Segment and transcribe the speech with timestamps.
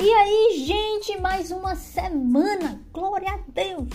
[0.00, 3.88] E aí, gente, mais uma semana, glória a Deus!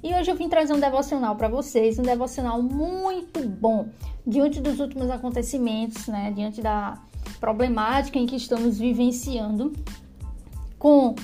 [0.00, 3.88] E hoje eu vim trazer um devocional para vocês, um devocional muito bom,
[4.24, 7.02] diante dos últimos acontecimentos, né, diante da
[7.40, 9.72] problemática em que estamos vivenciando
[10.78, 11.16] com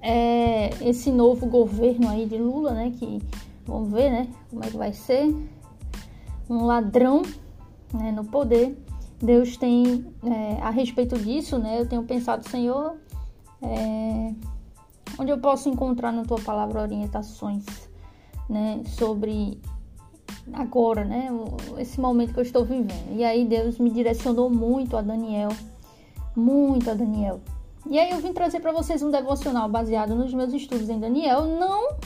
[0.00, 3.20] é, esse novo governo aí de Lula, né, que
[3.66, 5.34] vamos ver, né, como é que vai ser,
[6.48, 7.22] um ladrão,
[7.92, 8.78] né, no poder.
[9.20, 13.02] Deus tem, é, a respeito disso, né, eu tenho pensado, Senhor,
[13.64, 14.34] é,
[15.18, 17.64] onde eu posso encontrar na tua palavra orientações,
[18.48, 19.60] né, sobre
[20.52, 21.28] agora, né,
[21.78, 23.16] esse momento que eu estou vivendo.
[23.16, 25.50] E aí Deus me direcionou muito a Daniel,
[26.36, 27.40] muito a Daniel.
[27.86, 31.44] E aí eu vim trazer para vocês um devocional baseado nos meus estudos em Daniel,
[31.44, 31.96] não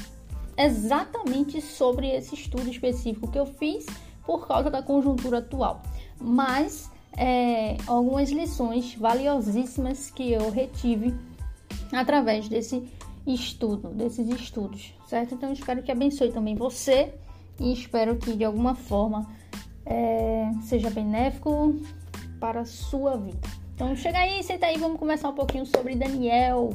[0.56, 3.86] exatamente sobre esse estudo específico que eu fiz
[4.26, 5.82] por causa da conjuntura atual,
[6.20, 11.14] mas é, algumas lições valiosíssimas que eu retive
[11.92, 12.82] através desse
[13.26, 15.34] estudo, desses estudos, certo?
[15.34, 17.14] Então, espero que abençoe também você
[17.60, 19.26] e espero que de alguma forma
[19.84, 21.76] é, seja benéfico
[22.40, 23.48] para a sua vida.
[23.74, 26.70] Então, chega aí, senta aí, vamos começar um pouquinho sobre Daniel.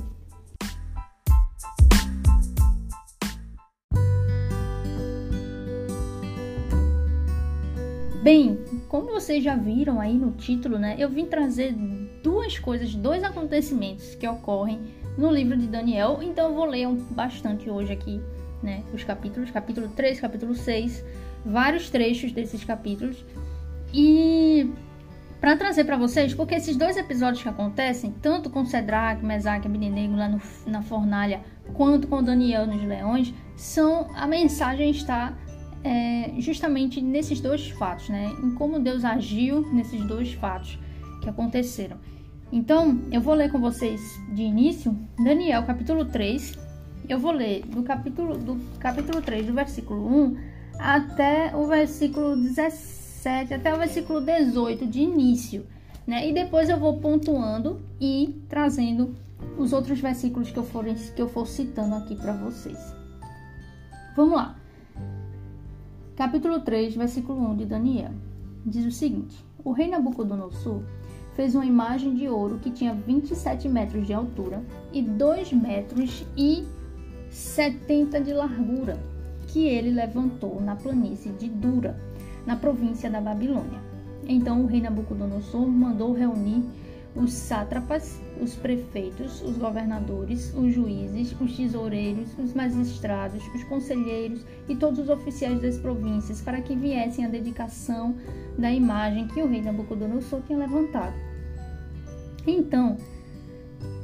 [8.23, 8.57] Bem,
[8.87, 10.95] como vocês já viram aí no título, né?
[10.97, 11.75] Eu vim trazer
[12.23, 14.79] duas coisas, dois acontecimentos que ocorrem
[15.17, 16.19] no livro de Daniel.
[16.23, 18.21] Então eu vou ler um, bastante hoje aqui,
[18.63, 18.83] né?
[18.93, 21.03] Os capítulos, capítulo 3, capítulo 6,
[21.45, 23.23] vários trechos desses capítulos.
[23.93, 24.71] E
[25.39, 30.07] para trazer para vocês, porque esses dois episódios que acontecem, tanto com Cedrak, Mesaque e
[30.07, 31.41] lá no, na fornalha,
[31.73, 35.37] quanto com Daniel nos leões, são a mensagem está
[35.83, 38.31] é, justamente nesses dois fatos, né?
[38.41, 40.79] Em como Deus agiu nesses dois fatos
[41.21, 41.97] que aconteceram.
[42.55, 43.99] Então, eu vou ler com vocês
[44.31, 46.53] de início Daniel capítulo 3.
[47.09, 50.37] Eu vou ler do capítulo do capítulo 3, do versículo 1
[50.77, 55.65] até o versículo 17, até o versículo 18 de início,
[56.05, 56.29] né?
[56.29, 59.15] E depois eu vou pontuando e trazendo
[59.57, 62.77] os outros versículos que eu for, que eu for citando aqui para vocês.
[64.15, 64.55] Vamos lá
[66.15, 68.11] capítulo 3, versículo 1 de Daniel.
[68.63, 70.83] Diz o seguinte: O rei Nabucodonosor
[71.35, 76.65] fez uma imagem de ouro que tinha 27 metros de altura e 2 metros e
[77.29, 78.97] 70 de largura,
[79.47, 81.99] que ele levantou na planície de Dura,
[82.45, 83.81] na província da Babilônia.
[84.27, 86.63] Então o rei Nabucodonosor mandou reunir
[87.15, 94.75] os sátrapas, os prefeitos, os governadores, os juízes, os tesoureiros, os magistrados, os conselheiros e
[94.75, 98.15] todos os oficiais das províncias para que viessem à dedicação
[98.57, 101.13] da imagem que o rei Nabucodonosor tinha levantado.
[102.47, 102.97] Então,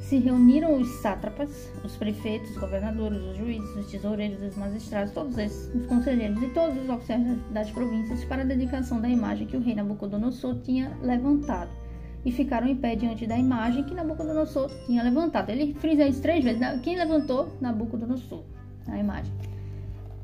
[0.02, 5.36] se reuniram os sátrapas, os prefeitos, os governadores, os juízes, os tesoureiros, os magistrados, todos
[5.36, 9.56] esses, os conselheiros e todos os oficiais das províncias para a dedicação da imagem que
[9.56, 11.79] o rei Nabucodonosor tinha levantado
[12.24, 15.50] e ficaram em pé diante da imagem que Nabucodonosor tinha levantado.
[15.50, 16.60] Ele frisa isso três vezes.
[16.82, 17.48] Quem levantou?
[17.60, 18.42] Nabucodonosor,
[18.88, 19.32] a imagem.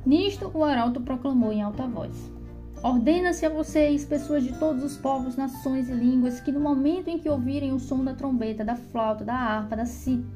[0.05, 2.31] Nisto o arauto proclamou em alta voz:
[2.83, 7.19] Ordena-se a vocês, pessoas de todos os povos, nações e línguas, que no momento em
[7.19, 9.85] que ouvirem o som da trombeta, da flauta, da harpa, da,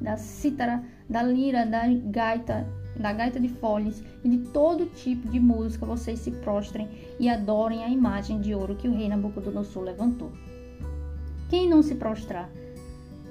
[0.01, 2.67] da cítara, da lira, da gaita,
[2.99, 6.89] da gaita de folhas e de todo tipo de música, vocês se prostrem
[7.19, 10.31] e adorem a imagem de ouro que o rei Nabucodonosor levantou.
[11.51, 12.49] Quem não se prostrar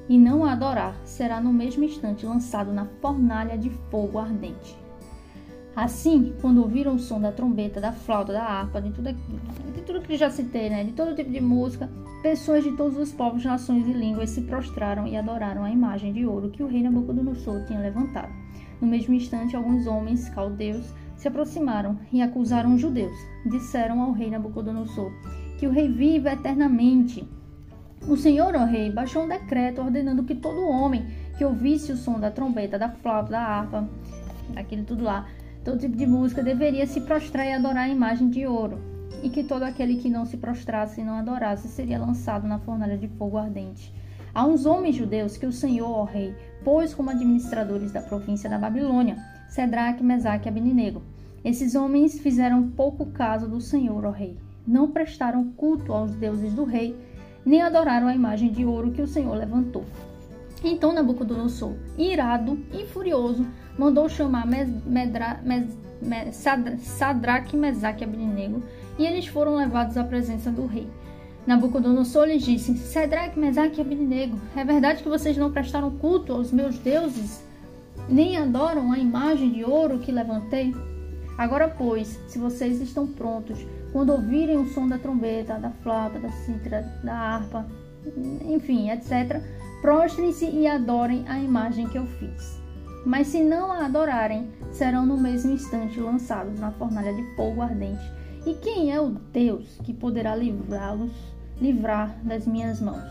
[0.06, 4.76] e não a adorar será no mesmo instante lançado na fornalha de fogo ardente.
[5.74, 10.02] Assim, quando ouviram o som da trombeta, da flauta, da harpa, de tudo, de tudo
[10.02, 11.88] que já citei, né, de todo tipo de música,
[12.22, 16.26] pessoas de todos os povos, nações e línguas se prostraram e adoraram a imagem de
[16.26, 18.34] ouro que o rei Nabucodonosor tinha levantado.
[18.82, 23.16] No mesmo instante, alguns homens caldeus se aproximaram e acusaram os judeus.
[23.46, 25.10] Disseram ao rei Nabucodonosor
[25.58, 27.26] que o rei vive eternamente
[28.06, 31.06] o Senhor, ó rei, baixou um decreto ordenando que todo homem
[31.36, 33.88] que ouvisse o som da trombeta, da flauta, da harpa,
[34.54, 35.26] daquele tudo lá,
[35.64, 38.78] todo tipo de música, deveria se prostrar e adorar a imagem de ouro,
[39.22, 42.96] e que todo aquele que não se prostrasse e não adorasse seria lançado na fornalha
[42.96, 43.92] de fogo ardente.
[44.32, 48.58] Há uns homens judeus que o Senhor, ó rei, pôs como administradores da província da
[48.58, 49.16] Babilônia,
[49.48, 51.02] Cedraque, Mesaque e Abednego.
[51.44, 54.38] Esses homens fizeram pouco caso do Senhor, ó rei.
[54.66, 56.96] Não prestaram culto aos deuses do rei,
[57.44, 59.84] nem adoraram a imagem de ouro que o Senhor levantou.
[60.62, 63.46] Então Nabucodonosor, irado e furioso,
[63.78, 65.66] mandou chamar Medra, Mes,
[66.02, 66.36] Mes,
[66.80, 68.62] Sadraque, Mesaque e Abednego,
[68.98, 70.86] e eles foram levados à presença do rei.
[71.46, 76.52] Nabucodonosor lhes disse: Sedraque, Mesaque e Abednego, é verdade que vocês não prestaram culto aos
[76.52, 77.42] meus deuses,
[78.08, 80.74] nem adoram a imagem de ouro que levantei?
[81.38, 83.58] Agora, pois, se vocês estão prontos,
[83.92, 87.66] quando ouvirem o som da trombeta, da flauta, da cítara, da harpa,
[88.44, 89.42] enfim, etc.,
[89.80, 92.60] prostrem-se e adorem a imagem que eu fiz.
[93.04, 98.02] Mas se não a adorarem, serão no mesmo instante lançados na fornalha de fogo ardente.
[98.46, 101.12] E quem é o Deus que poderá livrá-los,
[101.60, 103.10] livrar das minhas mãos?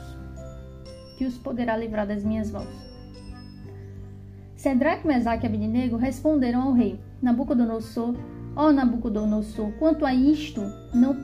[1.17, 2.89] Que os poderá livrar das minhas mãos?
[4.55, 8.15] Sedraque, Mesaque e Abednego responderam ao rei Nabucodonosor:
[8.59, 10.61] Ó oh, Nabucodonosor, quanto a isto,
[10.93, 11.15] não,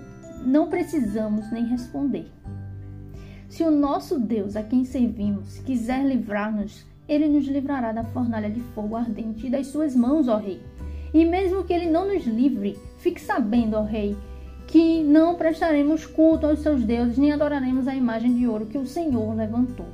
[0.45, 2.31] não precisamos nem responder.
[3.49, 8.61] Se o nosso Deus, a quem servimos, quiser livrar-nos, ele nos livrará da fornalha de
[8.73, 10.61] fogo ardente e das suas mãos, ó Rei.
[11.13, 14.15] E mesmo que ele não nos livre, fique sabendo, ó Rei,
[14.65, 18.87] que não prestaremos culto aos seus deuses, nem adoraremos a imagem de ouro que o
[18.87, 19.87] Senhor levantou.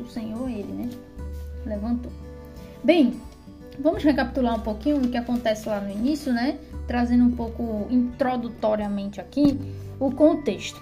[0.00, 0.88] O Senhor, ele, né?
[1.66, 2.10] Levantou.
[2.82, 3.12] Bem,
[3.78, 6.58] vamos recapitular um pouquinho o que acontece lá no início, né?
[6.86, 9.58] Trazendo um pouco introdutoriamente aqui
[9.98, 10.80] o contexto.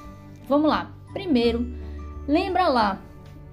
[0.48, 0.92] Vamos lá.
[1.12, 1.66] Primeiro,
[2.26, 3.00] lembra lá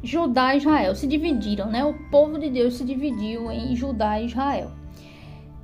[0.03, 1.83] Judá e Israel se dividiram, né?
[1.83, 4.71] O povo de Deus se dividiu em Judá e Israel.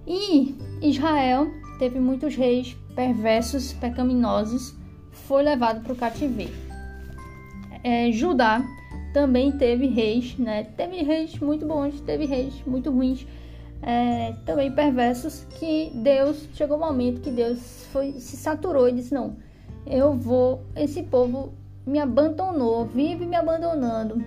[0.05, 1.49] E Israel
[1.79, 4.75] teve muitos reis perversos, pecaminosos,
[5.11, 6.53] foi levado para o cativeiro.
[7.83, 8.63] É, Judá
[9.13, 10.63] também teve reis, né?
[10.63, 13.25] Teve reis muito bons, teve reis muito ruins,
[13.81, 19.13] é, também perversos, que Deus chegou um momento que Deus foi se saturou e disse
[19.13, 19.35] não,
[19.85, 21.53] eu vou, esse povo
[21.85, 24.23] me abandonou, vive me abandonando,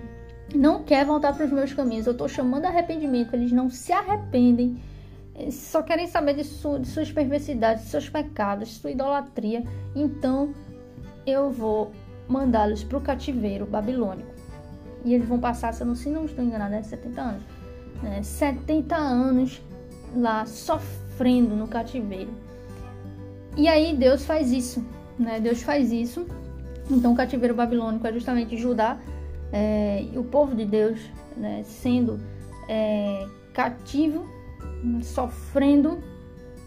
[0.55, 2.07] não quer voltar para os meus caminhos.
[2.07, 4.79] Eu estou chamando arrependimento, eles não se arrependem,
[5.51, 9.63] só querem saber de, de suas perversidades, de seus pecados, de sua idolatria.
[9.95, 10.53] Então
[11.25, 11.91] eu vou
[12.27, 14.29] mandá-los para o cativeiro babilônico.
[15.05, 17.43] E eles vão passar, se eu não, se não estou enganada, é 70 anos.
[18.01, 18.23] Né?
[18.23, 19.61] 70 anos
[20.15, 22.31] lá sofrendo no cativeiro.
[23.57, 24.85] E aí Deus faz isso,
[25.17, 25.39] né?
[25.39, 26.25] Deus faz isso
[26.89, 28.97] então, o cativeiro babilônico é justamente Judá,
[29.53, 30.99] é, o povo de Deus,
[31.37, 32.19] né, sendo
[32.67, 34.25] é, cativo,
[35.03, 35.99] sofrendo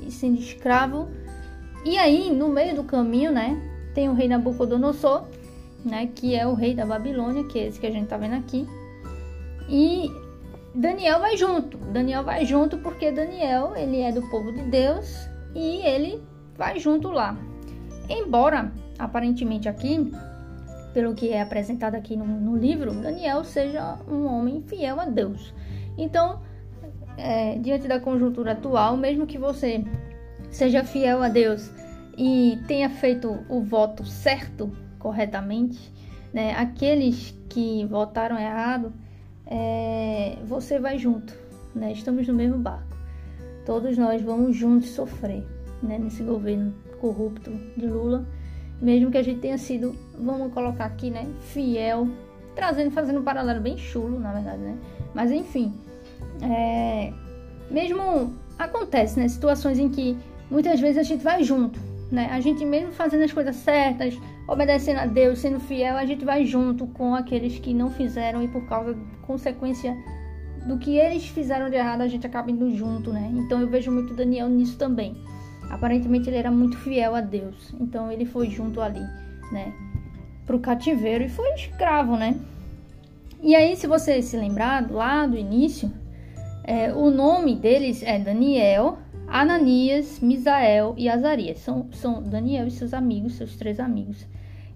[0.01, 1.09] e sendo escravo.
[1.85, 3.61] E aí, no meio do caminho, né,
[3.95, 5.25] tem o rei Nabucodonosor,
[5.85, 8.37] né, que é o rei da Babilônia, que é esse que a gente tá vendo
[8.37, 8.67] aqui.
[9.69, 10.09] E
[10.75, 11.77] Daniel vai junto.
[11.77, 16.23] Daniel vai junto porque Daniel, ele é do povo de Deus e ele
[16.57, 17.37] vai junto lá.
[18.09, 20.11] Embora aparentemente aqui,
[20.95, 25.53] pelo que é apresentado aqui no, no livro, Daniel seja um homem fiel a Deus.
[25.97, 26.41] Então,
[27.17, 29.85] é, diante da conjuntura atual, mesmo que você
[30.51, 31.71] seja fiel a Deus
[32.17, 35.93] e tenha feito o voto certo, corretamente,
[36.33, 38.93] né, aqueles que votaram errado,
[39.53, 41.35] é, você vai junto,
[41.75, 42.97] né, estamos no mesmo barco.
[43.67, 45.45] Todos nós vamos juntos sofrer
[45.83, 48.27] né, nesse governo corrupto de Lula
[48.83, 52.09] mesmo que a gente tenha sido, vamos colocar aqui, né, fiel,
[52.57, 54.77] trazendo, fazendo um paralelo bem chulo, na verdade, né?
[55.15, 55.73] Mas enfim,
[56.43, 57.13] é,
[57.71, 60.19] mesmo acontece, né, situações em que
[60.51, 61.79] muitas vezes a gente vai junto,
[62.13, 62.29] né?
[62.31, 66.45] A gente mesmo fazendo as coisas certas, obedecendo a Deus, sendo fiel, a gente vai
[66.45, 69.97] junto com aqueles que não fizeram e por causa consequência
[70.67, 73.33] do que eles fizeram de errado, a gente acaba indo junto, né?
[73.35, 75.17] Então eu vejo muito Daniel nisso também.
[75.71, 79.01] Aparentemente ele era muito fiel a Deus, então ele foi junto ali,
[79.51, 79.73] né,
[80.45, 82.39] pro cativeiro e foi escravo, né?
[83.43, 85.91] E aí, se você se lembrar lá do início,
[86.63, 88.99] é, o nome deles é Daniel,
[89.33, 91.59] Ananias, Misael e Azarias.
[91.61, 94.27] São, são Daniel e seus amigos, seus três amigos,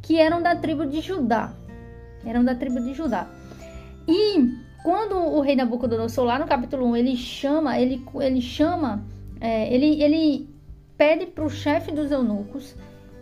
[0.01, 1.53] que eram da tribo de Judá.
[2.25, 3.29] Eram da tribo de Judá.
[4.09, 4.49] E
[4.83, 9.05] quando o rei Nabucodonosor, lá no capítulo 1, ele chama, ele, ele chama,
[9.39, 10.49] é, ele, ele
[10.97, 12.75] pede para o chefe dos eunucos,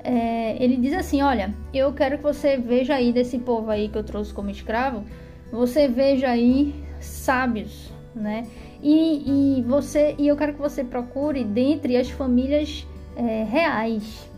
[0.05, 3.99] é, ele diz assim: Olha, eu quero que você veja aí desse povo aí que
[3.99, 5.03] eu trouxe como escravo,
[5.51, 8.47] você veja aí sábios, né?
[8.85, 12.87] E, e você e eu quero que você procure dentre as famílias
[13.17, 14.29] é, reais,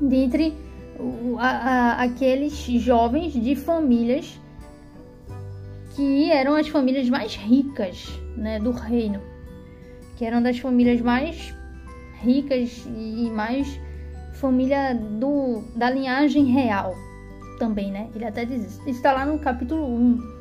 [0.00, 0.54] dentre
[1.38, 4.40] a, a, aqueles jovens de famílias
[5.94, 9.20] que eram as famílias mais ricas né, do reino,
[10.16, 11.54] que eram das famílias mais
[12.22, 13.78] ricas e mais
[14.36, 16.94] família do, da linhagem real
[17.58, 18.08] também, né?
[18.14, 18.88] Ele até diz isso.
[18.88, 20.35] Está lá no capítulo 1.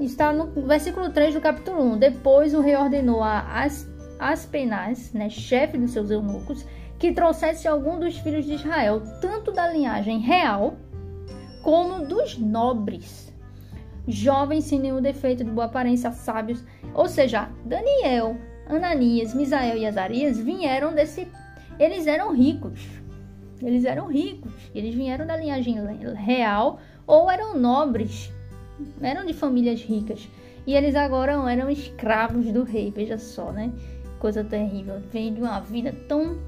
[0.00, 1.98] Está no versículo 3 do capítulo 1.
[1.98, 6.64] Depois o rei ordenou a As, Aspenaz, né, chefe dos seus eunucos,
[6.98, 10.76] que trouxesse algum dos filhos de Israel, tanto da linhagem real
[11.62, 13.32] como dos nobres,
[14.06, 16.64] jovens sem nenhum defeito de boa aparência, sábios.
[16.94, 21.28] Ou seja, Daniel, Ananias, Misael e Azarias vieram desse.
[21.78, 22.80] Eles eram ricos.
[23.60, 24.52] Eles eram ricos.
[24.74, 25.76] Eles vieram da linhagem
[26.14, 28.32] real ou eram nobres.
[29.00, 30.28] Eram de famílias ricas.
[30.66, 32.92] E eles agora eram escravos do rei.
[32.94, 33.72] Veja só, né?
[34.18, 35.00] Coisa terrível.
[35.12, 36.38] Vem de uma vida tão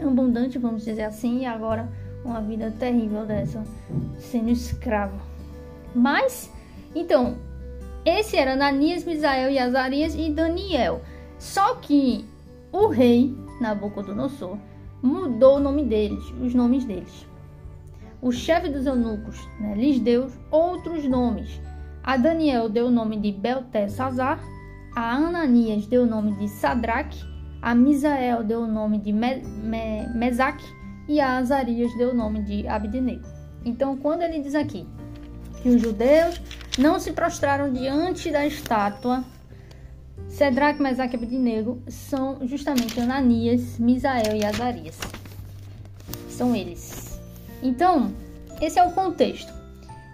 [0.00, 1.88] abundante, vamos dizer assim, e agora
[2.24, 3.62] uma vida terrível dessa,
[4.18, 5.20] sendo escravo.
[5.94, 6.50] Mas,
[6.94, 7.36] então,
[8.04, 11.02] esse era Ananias, Misael e Azarias e Daniel.
[11.38, 12.24] Só que
[12.72, 14.56] o rei Nabucodonosor
[15.02, 17.26] mudou o nome deles, os nomes deles.
[18.20, 21.60] O chefe dos eunucos né, lhes deu outros nomes.
[22.02, 24.40] A Daniel deu o nome de Beltesazar,
[24.94, 27.22] a Ananias deu o nome de Sadraque,
[27.62, 30.64] a Misael deu o nome de Me Me Mesaque
[31.08, 33.26] e a Azarias deu o nome de Abednego.
[33.64, 34.86] Então, quando ele diz aqui
[35.62, 36.40] que os judeus
[36.78, 39.24] não se prostraram diante da estátua
[40.28, 44.98] Cedraque, Mesaque e Abednego são justamente Ananias, Misael e Azarias.
[46.28, 47.07] São eles.
[47.62, 48.12] Então,
[48.60, 49.52] esse é o contexto.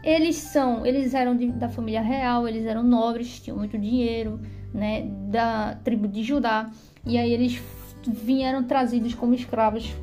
[0.02, 4.38] Eles são, eles eram de, da família real, eles eram nobres, tinham muito dinheiro,
[4.72, 6.70] né, da tribo de Judá,
[7.06, 7.62] e aí eles
[8.06, 9.94] vieram trazidos como escravos,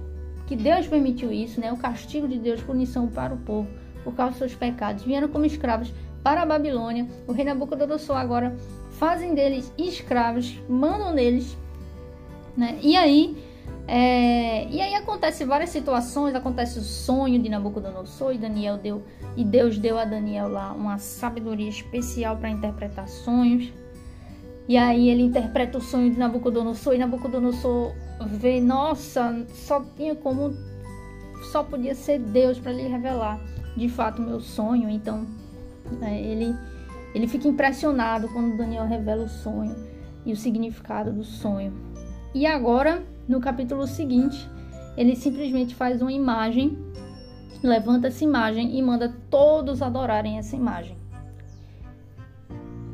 [0.48, 3.68] que Deus permitiu isso, né, o castigo de Deus, punição para o povo
[4.04, 5.94] por causa dos seus pecados, vieram como escravos
[6.24, 7.08] para a Babilônia.
[7.28, 8.56] O rei Nabucodonosor agora
[8.92, 11.56] fazem deles escravos, mandam neles,
[12.56, 12.80] né?
[12.82, 13.36] E aí,
[13.88, 19.04] é, e aí acontece várias situações, acontece o sonho de Nabucodonosor e Daniel deu
[19.36, 23.72] e Deus deu a Daniel lá uma sabedoria especial para interpretar sonhos.
[24.68, 27.94] E aí ele interpreta o sonho de Nabucodonosor e Nabucodonosor
[28.28, 30.54] vê, nossa, só tinha como
[31.52, 33.40] só podia ser Deus para lhe revelar
[33.76, 34.90] de fato o meu sonho.
[34.90, 35.26] Então,
[36.02, 36.56] é, ele
[37.14, 39.76] ele fica impressionado quando Daniel revela o sonho
[40.26, 41.74] e o significado do sonho.
[42.34, 44.50] E agora, no capítulo seguinte,
[44.98, 46.78] ele simplesmente faz uma imagem,
[47.64, 50.98] levanta essa imagem e manda todos adorarem essa imagem.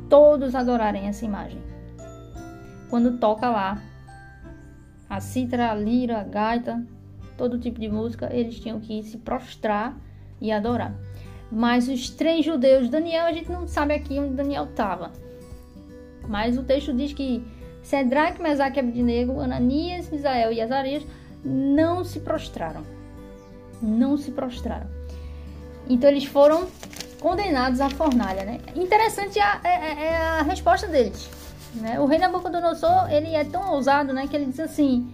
[0.08, 1.60] Todos adorarem essa imagem.
[2.88, 3.82] Quando toca lá
[5.08, 6.84] a cítara, a lira, a gaita,
[7.36, 9.96] todo tipo de música, eles tinham que se prostrar
[10.40, 10.94] e adorar.
[11.50, 15.12] Mas os três judeus, Daniel, a gente não sabe aqui onde Daniel estava.
[16.28, 17.42] Mas o texto diz que
[17.88, 21.02] Cedraque, Mesaque e Ananias, Misael e Azarias
[21.42, 22.82] não se prostraram.
[23.80, 24.86] Não se prostraram.
[25.88, 26.66] Então eles foram
[27.18, 28.60] condenados à fornalha, né?
[28.76, 31.30] Interessante é, é, é a resposta deles.
[31.76, 31.98] Né?
[31.98, 35.10] O rei Nabucodonosor, ele é tão ousado, né, que ele diz assim: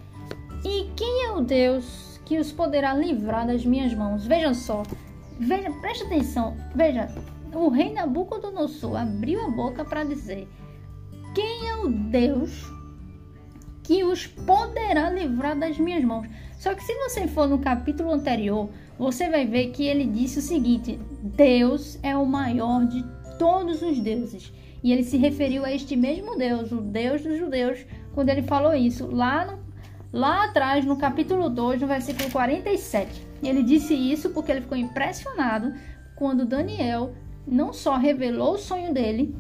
[0.65, 4.83] "E quem é o Deus que os poderá livrar das minhas mãos?" Vejam só,
[5.39, 6.57] Veja, preste atenção.
[6.75, 7.09] Veja,
[7.53, 10.49] o rei Nabucodonosor abriu a boca para dizer:
[11.89, 12.73] Deus
[13.83, 16.27] que os poderá livrar das minhas mãos?
[16.59, 20.43] Só que se você for no capítulo anterior, você vai ver que ele disse o
[20.43, 23.05] seguinte: Deus é o maior de
[23.39, 24.53] todos os deuses.
[24.83, 28.75] E ele se referiu a este mesmo Deus, o Deus dos judeus, quando ele falou
[28.75, 29.59] isso lá, no,
[30.13, 33.27] lá atrás, no capítulo 2, no versículo 47.
[33.43, 35.75] Ele disse isso porque ele ficou impressionado
[36.15, 37.15] quando Daniel
[37.47, 39.35] não só revelou o sonho dele,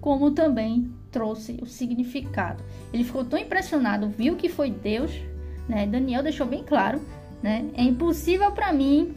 [0.00, 2.60] como também trouxe o significado.
[2.92, 5.12] Ele ficou tão impressionado, viu que foi Deus,
[5.68, 5.86] né?
[5.86, 7.00] Daniel deixou bem claro,
[7.40, 7.64] né?
[7.74, 9.14] É impossível para mim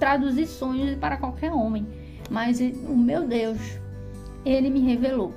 [0.00, 1.86] traduzir sonhos para qualquer homem,
[2.28, 3.56] mas o meu Deus,
[4.44, 5.32] ele me revelou.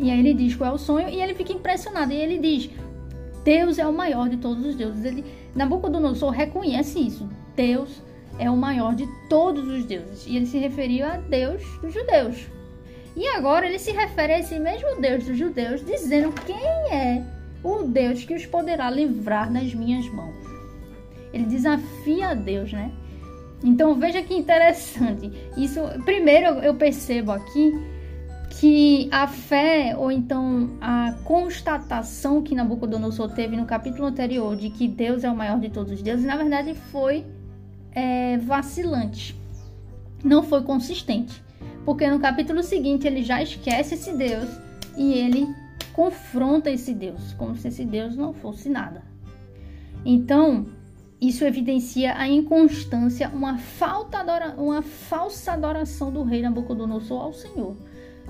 [0.00, 2.10] E aí ele diz qual é o sonho e ele fica impressionado.
[2.10, 2.70] E ele diz:
[3.44, 5.04] Deus é o maior de todos os deuses.
[5.04, 5.22] Ele,
[5.54, 7.28] Nabucodonosor reconhece isso.
[7.54, 8.02] Deus
[8.38, 10.26] é o maior de todos os deuses.
[10.26, 12.53] E ele se referia a Deus dos judeus.
[13.16, 17.22] E agora ele se refere a esse mesmo Deus dos judeus, dizendo quem é
[17.62, 20.34] o Deus que os poderá livrar das minhas mãos.
[21.32, 22.90] Ele desafia a Deus, né?
[23.62, 25.32] Então veja que interessante.
[25.56, 27.72] Isso, primeiro eu percebo aqui
[28.60, 34.86] que a fé, ou então a constatação que Nabucodonosor teve no capítulo anterior de que
[34.86, 37.24] Deus é o maior de todos os deuses, na verdade foi
[37.92, 39.34] é, vacilante,
[40.22, 41.43] não foi consistente.
[41.84, 44.48] Porque no capítulo seguinte ele já esquece esse Deus
[44.96, 45.46] e ele
[45.92, 49.02] confronta esse Deus, como se esse Deus não fosse nada.
[50.04, 50.66] Então,
[51.20, 54.18] isso evidencia a inconstância, uma, falta
[54.58, 57.76] uma falsa adoração do rei Nabucodonosor ao Senhor.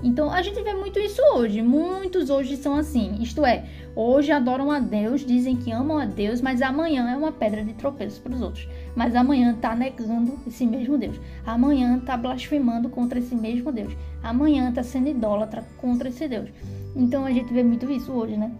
[0.05, 1.63] Então a gente vê muito isso hoje.
[1.63, 3.15] Muitos hoje são assim.
[3.19, 7.31] Isto é, hoje adoram a Deus, dizem que amam a Deus, mas amanhã é uma
[7.31, 8.69] pedra de tropeço para os outros.
[8.95, 11.19] Mas amanhã tá negando esse mesmo Deus.
[11.43, 13.97] Amanhã tá blasfemando contra esse mesmo Deus.
[14.21, 16.49] Amanhã tá sendo idólatra contra esse Deus.
[16.95, 18.51] Então a gente vê muito isso hoje, né?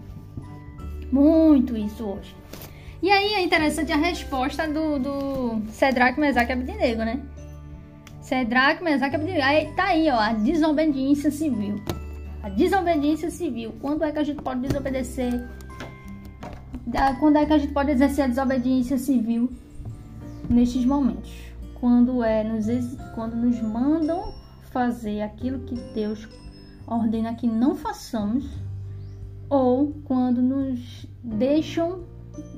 [1.11, 2.35] Muito isso hoje.
[3.03, 7.21] E aí é interessante a resposta do, do Cedraque, Mesaque e Abednego, né?
[8.83, 9.41] Mesaque e Abednego.
[9.43, 11.75] Aí tá aí, ó, a desobediência civil.
[12.41, 13.75] A desobediência civil.
[13.81, 15.47] Quando é que a gente pode desobedecer?
[17.19, 19.51] Quando é que a gente pode exercer a desobediência civil?
[20.49, 21.31] Nestes momentos.
[21.79, 22.65] Quando é nos,
[23.13, 24.33] quando nos mandam
[24.71, 26.27] fazer aquilo que Deus
[26.87, 28.45] ordena que não façamos,
[29.49, 32.03] ou quando nos deixam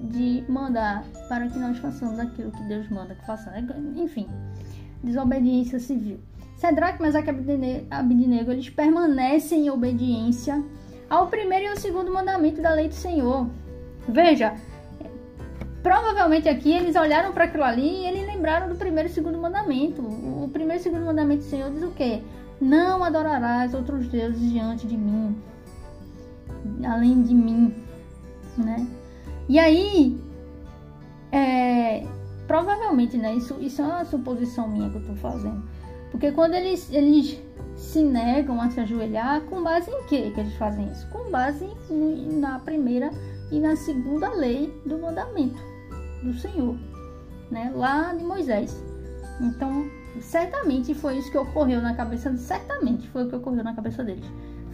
[0.09, 3.69] de mandar para que nós façamos aquilo que Deus manda que façamos.
[3.95, 4.27] Enfim,
[5.03, 6.19] desobediência civil.
[6.57, 10.63] Cedraque, Mesaque e Abednego, eles permanecem em obediência
[11.09, 13.47] ao primeiro e ao segundo mandamento da lei do Senhor.
[14.07, 14.55] Veja,
[15.83, 20.01] provavelmente aqui eles olharam para aquilo ali e eles lembraram do primeiro e segundo mandamento.
[20.01, 22.21] O primeiro e segundo mandamento do Senhor diz o quê?
[22.59, 25.37] Não adorarás outros deuses diante de mim,
[26.83, 27.73] além de mim,
[28.57, 28.87] né?
[29.47, 30.19] E aí,
[31.31, 32.03] é,
[32.47, 33.35] provavelmente, né?
[33.35, 35.63] Isso, isso é uma suposição minha que eu tô fazendo.
[36.11, 37.39] Porque quando eles, eles
[37.75, 41.07] se negam a se ajoelhar, com base em que que eles fazem isso?
[41.09, 41.67] Com base
[42.39, 43.11] na primeira
[43.51, 45.59] e na segunda lei do mandamento
[46.23, 46.75] do Senhor,
[47.51, 47.71] né?
[47.75, 48.81] Lá de Moisés.
[49.41, 49.85] Então,
[50.19, 54.25] certamente foi isso que ocorreu na cabeça, certamente foi o que ocorreu na cabeça deles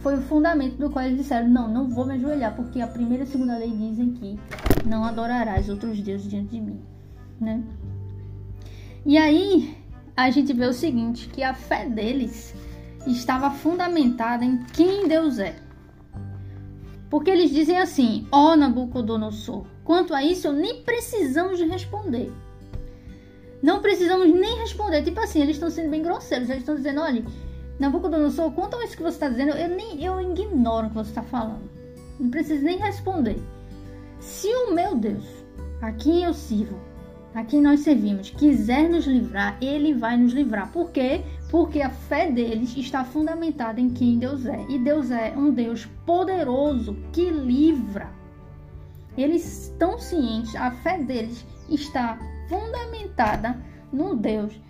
[0.04, 3.24] foi o fundamento do qual eles disseram: Não, não vou me ajoelhar, porque a primeira
[3.24, 4.38] e a segunda lei dizem que
[4.84, 6.78] não adorarás outros deuses diante de mim,
[7.40, 7.62] né?
[9.04, 9.76] E aí
[10.16, 12.54] a gente vê o seguinte: que a fé deles
[13.06, 15.56] estava fundamentada em quem Deus é.
[17.10, 22.32] Porque eles dizem assim: Ó oh, Nabucodonosor, quanto a isso nem precisamos responder.
[23.62, 25.02] Não precisamos nem responder.
[25.02, 26.48] Tipo assim, eles estão sendo bem grosseiros.
[26.48, 27.24] Eles estão dizendo: olha,
[27.78, 31.10] Nabucodonosor, quanto a isso que você está dizendo, eu, nem, eu ignoro o que você
[31.10, 31.68] está falando.
[32.18, 33.40] Não preciso nem responder.
[34.20, 35.24] Se o meu Deus,
[35.82, 36.78] a quem eu sirvo,
[37.34, 40.70] a quem nós servimos, quiser nos livrar, ele vai nos livrar.
[40.70, 41.22] Por quê?
[41.50, 44.64] Porque a fé deles está fundamentada em quem Deus é.
[44.68, 48.08] E Deus é um Deus poderoso que livra.
[49.16, 52.18] Eles estão cientes, a fé deles está
[52.48, 53.60] fundamentada
[53.92, 54.60] no Deus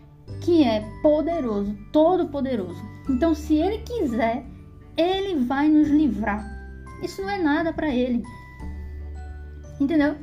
[0.40, 2.82] que é poderoso, todo poderoso.
[3.08, 4.44] Então, se ele quiser,
[4.96, 6.44] ele vai nos livrar.
[7.02, 8.22] Isso não é nada para ele.
[9.80, 10.16] Entendeu?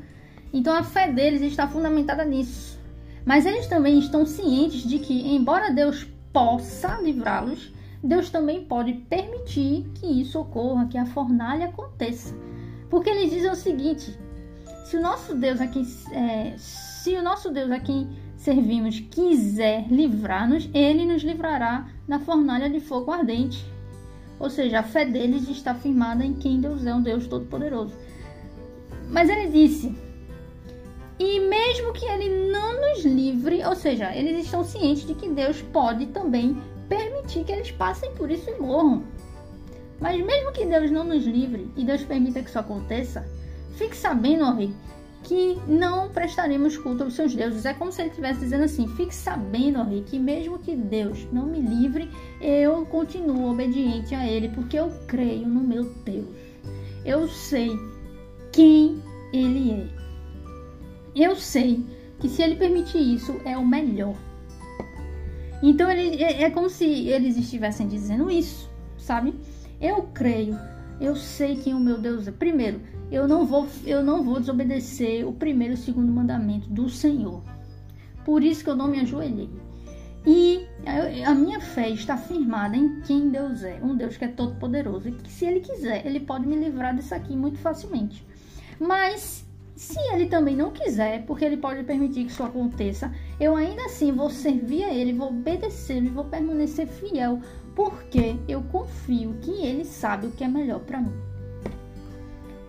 [0.54, 2.80] Então a fé deles está fundamentada nisso.
[3.26, 7.72] Mas eles também estão cientes de que, embora Deus possa livrá-los,
[8.04, 12.36] Deus também pode permitir que isso ocorra, que a fornalha aconteça.
[12.90, 14.18] Porque eles dizem o seguinte:
[14.86, 20.68] se o nosso Deus aqui, é, se o nosso Deus a quem servimos quiser livrar-nos,
[20.74, 23.64] ele nos livrará na fornalha de fogo ardente.
[24.40, 27.94] Ou seja, a fé deles está firmada em quem Deus é, um Deus todo-poderoso.
[29.12, 29.96] Mas ele disse:
[31.22, 35.62] e mesmo que ele não nos livre, ou seja, eles estão cientes de que Deus
[35.62, 39.04] pode também permitir que eles passem por isso e morram.
[40.00, 43.24] Mas mesmo que Deus não nos livre e Deus permita que isso aconteça,
[43.76, 44.74] fique sabendo, ó rei,
[45.22, 47.66] que não prestaremos culto aos seus deuses.
[47.66, 51.46] É como se ele estivesse dizendo assim: fique sabendo, rei, que mesmo que Deus não
[51.46, 52.10] me livre,
[52.42, 56.26] eu continuo obediente a Ele, porque eu creio no meu Deus.
[57.06, 57.70] Eu sei
[58.52, 59.00] quem
[59.32, 60.01] Ele é.
[61.16, 61.86] Eu sei
[62.20, 64.16] que se Ele permitir isso, é o melhor.
[65.62, 69.34] Então ele, é, é como se eles estivessem dizendo isso, sabe?
[69.80, 70.58] Eu creio,
[71.00, 72.32] eu sei quem o meu Deus é.
[72.32, 76.90] Primeiro, eu não vou, eu não vou desobedecer o primeiro e o segundo mandamento do
[76.90, 77.44] Senhor.
[78.26, 79.50] Por isso que eu não me ajoelhei.
[80.26, 80.68] E
[81.26, 85.10] a minha fé está firmada em quem Deus é, um Deus que é todo poderoso
[85.10, 88.24] e que se ele quiser, ele pode me livrar disso aqui muito facilmente.
[88.80, 89.44] Mas
[89.82, 94.12] se ele também não quiser, porque ele pode permitir que isso aconteça, eu ainda assim
[94.12, 97.42] vou servir a ele, vou obedecer e vou permanecer fiel,
[97.76, 101.12] porque eu confio que ele sabe o que é melhor para mim.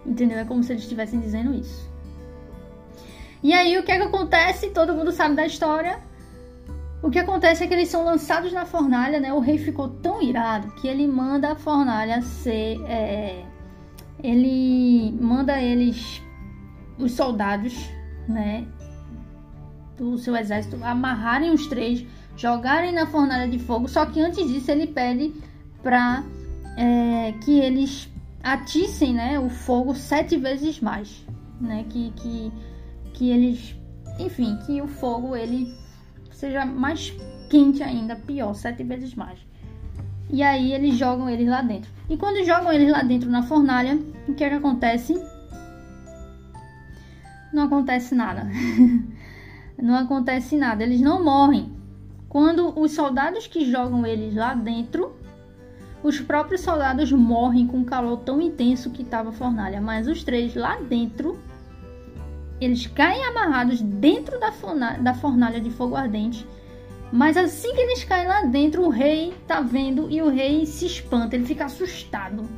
[0.06, 0.38] Entendeu?
[0.38, 1.86] É como se eles estivessem dizendo isso.
[3.42, 4.70] E aí o que é que acontece?
[4.70, 6.00] Todo mundo sabe da história.
[7.02, 9.34] O que acontece é que eles são lançados na fornalha, né?
[9.34, 12.80] O rei ficou tão irado que ele manda a fornalha ser.
[12.86, 13.44] É...
[14.22, 16.22] ele manda eles,
[16.98, 17.74] os soldados,
[18.28, 18.66] né?
[19.96, 22.04] Do seu exército, amarrarem os três,
[22.36, 23.88] jogarem na fornalha de fogo.
[23.88, 25.32] Só que antes disso ele pede
[25.82, 26.24] para
[26.76, 28.08] é, que eles
[28.42, 31.24] atissem né, o fogo sete vezes mais.
[31.60, 32.52] Né, que, que,
[33.12, 33.76] que eles,
[34.18, 35.72] enfim, que o fogo ele
[36.32, 37.14] seja mais
[37.48, 39.38] quente ainda, pior, sete vezes mais.
[40.28, 41.90] E aí eles jogam eles lá dentro.
[42.08, 45.14] E quando jogam eles lá dentro na fornalha, o que é que acontece?
[47.52, 48.46] Não acontece nada.
[49.80, 51.72] não acontece nada, eles não morrem.
[52.28, 55.14] Quando os soldados que jogam eles lá dentro,
[56.02, 60.24] os próprios soldados morrem com o calor tão intenso que estava a fornalha, mas os
[60.24, 61.38] três lá dentro,
[62.60, 66.46] eles caem amarrados dentro da fornalha, da fornalha de fogo ardente.
[67.12, 70.86] Mas assim que eles caem lá dentro, o rei tá vendo e o rei se
[70.86, 72.48] espanta, ele fica assustado.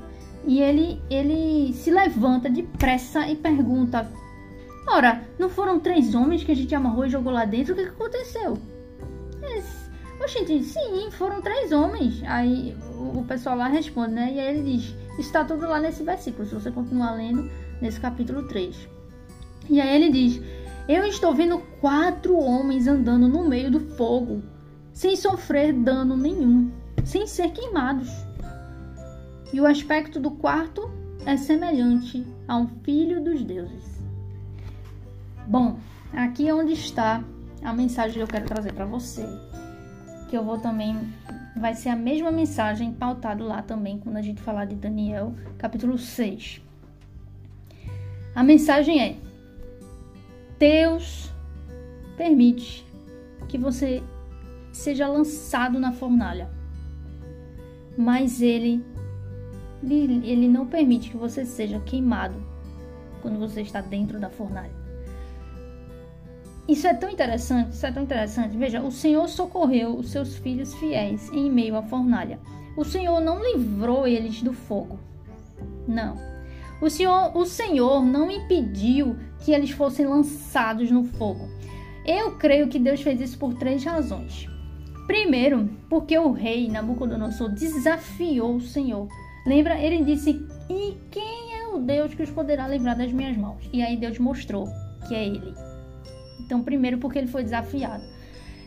[0.47, 4.09] E ele, ele se levanta depressa e pergunta:
[4.87, 7.73] Ora, não foram três homens que a gente amarrou e jogou lá dentro?
[7.73, 8.59] O que, que aconteceu?
[10.25, 12.23] Oxente, sim, foram três homens.
[12.25, 14.33] Aí o, o pessoal lá responde, né?
[14.35, 18.44] E aí ele diz: Está tudo lá nesse versículo, se você continuar lendo nesse capítulo
[18.49, 18.88] 3.
[19.68, 20.40] E aí ele diz:
[20.88, 24.42] Eu estou vendo quatro homens andando no meio do fogo,
[24.94, 26.70] sem sofrer dano nenhum,
[27.05, 28.11] sem ser queimados.
[29.53, 30.90] E o aspecto do quarto
[31.27, 33.94] é semelhante a um filho dos deuses.
[35.47, 35.79] Bom,
[36.13, 37.23] aqui é onde está
[37.63, 39.27] a mensagem que eu quero trazer para você.
[40.29, 40.97] Que eu vou também.
[41.57, 45.99] Vai ser a mesma mensagem pautado lá também quando a gente falar de Daniel, capítulo
[45.99, 46.63] 6.
[48.35, 49.17] A mensagem é:
[50.59, 51.31] Deus
[52.17, 52.85] permite
[53.47, 54.03] que você
[54.73, 56.51] seja lançado na fornalha,
[57.97, 58.83] mas ele,
[59.83, 62.35] ele não permite que você seja queimado
[63.23, 64.84] quando você está dentro da fornalha.
[66.66, 68.57] Isso é tão interessante, isso é tão interessante.
[68.57, 72.38] Veja, o Senhor socorreu os seus filhos fiéis em meio à fornalha.
[72.77, 74.98] O Senhor não livrou eles do fogo.
[75.87, 76.16] Não.
[76.81, 81.48] O Senhor, o Senhor não impediu que eles fossem lançados no fogo.
[82.05, 84.48] Eu creio que Deus fez isso por três razões.
[85.07, 89.07] Primeiro, porque o rei Nabucodonosor desafiou o Senhor.
[89.46, 89.79] Lembra?
[89.79, 90.31] Ele disse:
[90.68, 93.68] E quem é o Deus que os poderá livrar das minhas mãos?
[93.72, 94.66] E aí Deus mostrou
[95.07, 95.55] que é Ele.
[96.45, 98.05] Então, primeiro, porque ele foi desafiado.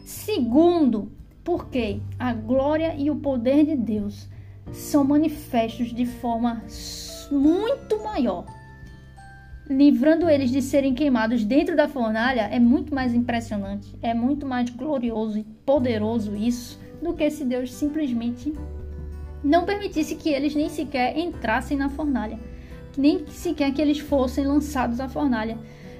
[0.03, 1.11] Segundo,
[1.43, 4.27] porque a glória e o poder de Deus
[4.71, 6.63] são manifestos de forma
[7.31, 8.45] muito maior.
[9.69, 14.69] Livrando eles de serem queimados dentro da fornalha é muito mais impressionante, é muito mais
[14.69, 18.53] glorioso e poderoso isso do que se Deus simplesmente
[19.43, 22.39] não permitisse que eles nem sequer entrassem na fornalha,
[22.97, 25.57] nem sequer que eles fossem lançados à fornalha.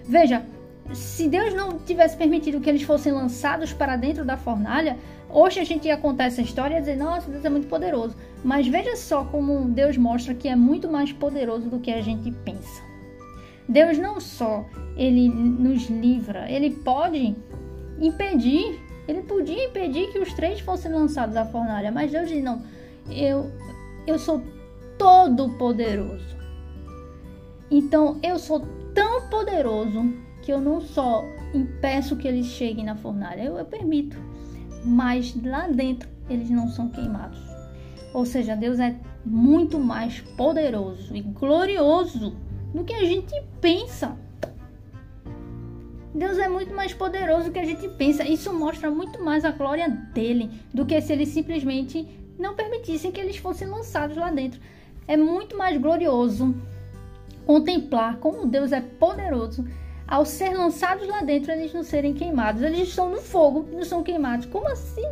[0.08, 0.46] Veja,
[0.94, 4.98] se Deus não tivesse permitido que eles fossem lançados para dentro da fornalha,
[5.30, 8.16] hoje a gente ia contar essa história e dizer, nossa, Deus é muito poderoso.
[8.44, 12.32] Mas veja só como Deus mostra que é muito mais poderoso do que a gente
[12.46, 12.82] pensa.
[13.68, 17.36] Deus não só ele nos livra, ele pode
[18.00, 22.62] impedir, ele podia impedir que os três fossem lançados à fornalha, mas Deus diz, não,
[23.10, 23.52] eu,
[24.06, 24.42] eu sou
[24.98, 26.38] todo poderoso.
[27.70, 33.44] Então eu sou tão poderoso que eu não só impeço que eles cheguem na fornalha,
[33.44, 34.16] eu, eu permito,
[34.86, 37.38] mas lá dentro eles não são queimados.
[38.14, 42.34] Ou seja, Deus é muito mais poderoso e glorioso
[42.74, 44.18] do que a gente pensa.
[46.16, 48.24] Deus é muito mais poderoso do que a gente pensa.
[48.24, 52.08] Isso mostra muito mais a glória dele do que se eles simplesmente
[52.40, 54.62] não permitissem que eles fossem lançados lá dentro.
[55.10, 56.56] É muito mais glorioso
[57.46, 59.68] contemplar como Deus é poderoso
[60.08, 62.62] ao ser lançados lá dentro, eles não serem queimados.
[62.62, 64.46] Eles estão no fogo não são queimados.
[64.46, 65.06] Como assim?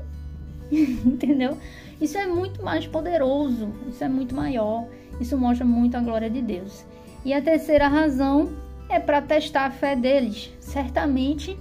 [0.71, 1.57] Entendeu?
[1.99, 4.85] Isso é muito mais poderoso, isso é muito maior,
[5.19, 6.85] isso mostra muito a glória de Deus.
[7.23, 8.53] E a terceira razão
[8.89, 11.57] é para testar a fé deles, certamente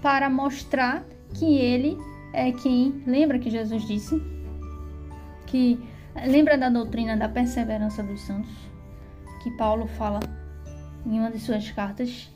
[0.00, 1.98] para mostrar que ele
[2.32, 3.02] é quem.
[3.06, 4.22] Lembra que Jesus disse?
[5.46, 5.78] Que
[6.26, 8.52] lembra da doutrina da perseverança dos santos,
[9.42, 10.20] que Paulo fala
[11.04, 12.30] em uma de suas cartas,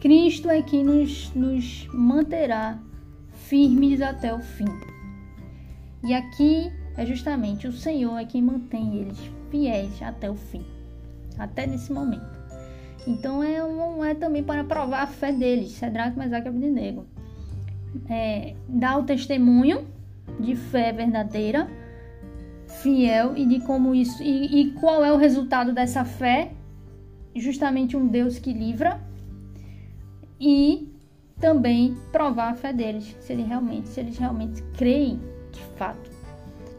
[0.00, 2.78] Cristo é quem nos, nos manterá
[3.34, 4.64] firmes até o fim.
[6.02, 9.18] E aqui é justamente o Senhor é quem mantém eles
[9.50, 10.64] fiéis até o fim,
[11.38, 12.40] até nesse momento.
[13.06, 17.06] Então é, um, é também para provar a fé deles, Cedraque, Mesaque e Abednego.
[18.08, 19.86] É, dá o testemunho
[20.38, 21.68] de fé verdadeira,
[22.82, 26.52] fiel e de como isso e, e qual é o resultado dessa fé?
[27.36, 29.09] Justamente um Deus que livra
[30.40, 30.88] e
[31.38, 35.20] também provar a fé deles, se eles realmente, se eles realmente creem
[35.52, 36.10] de fato.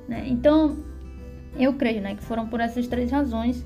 [0.07, 0.25] Né?
[0.27, 0.77] Então,
[1.57, 3.65] Eu creio, né, que foram por essas três razões.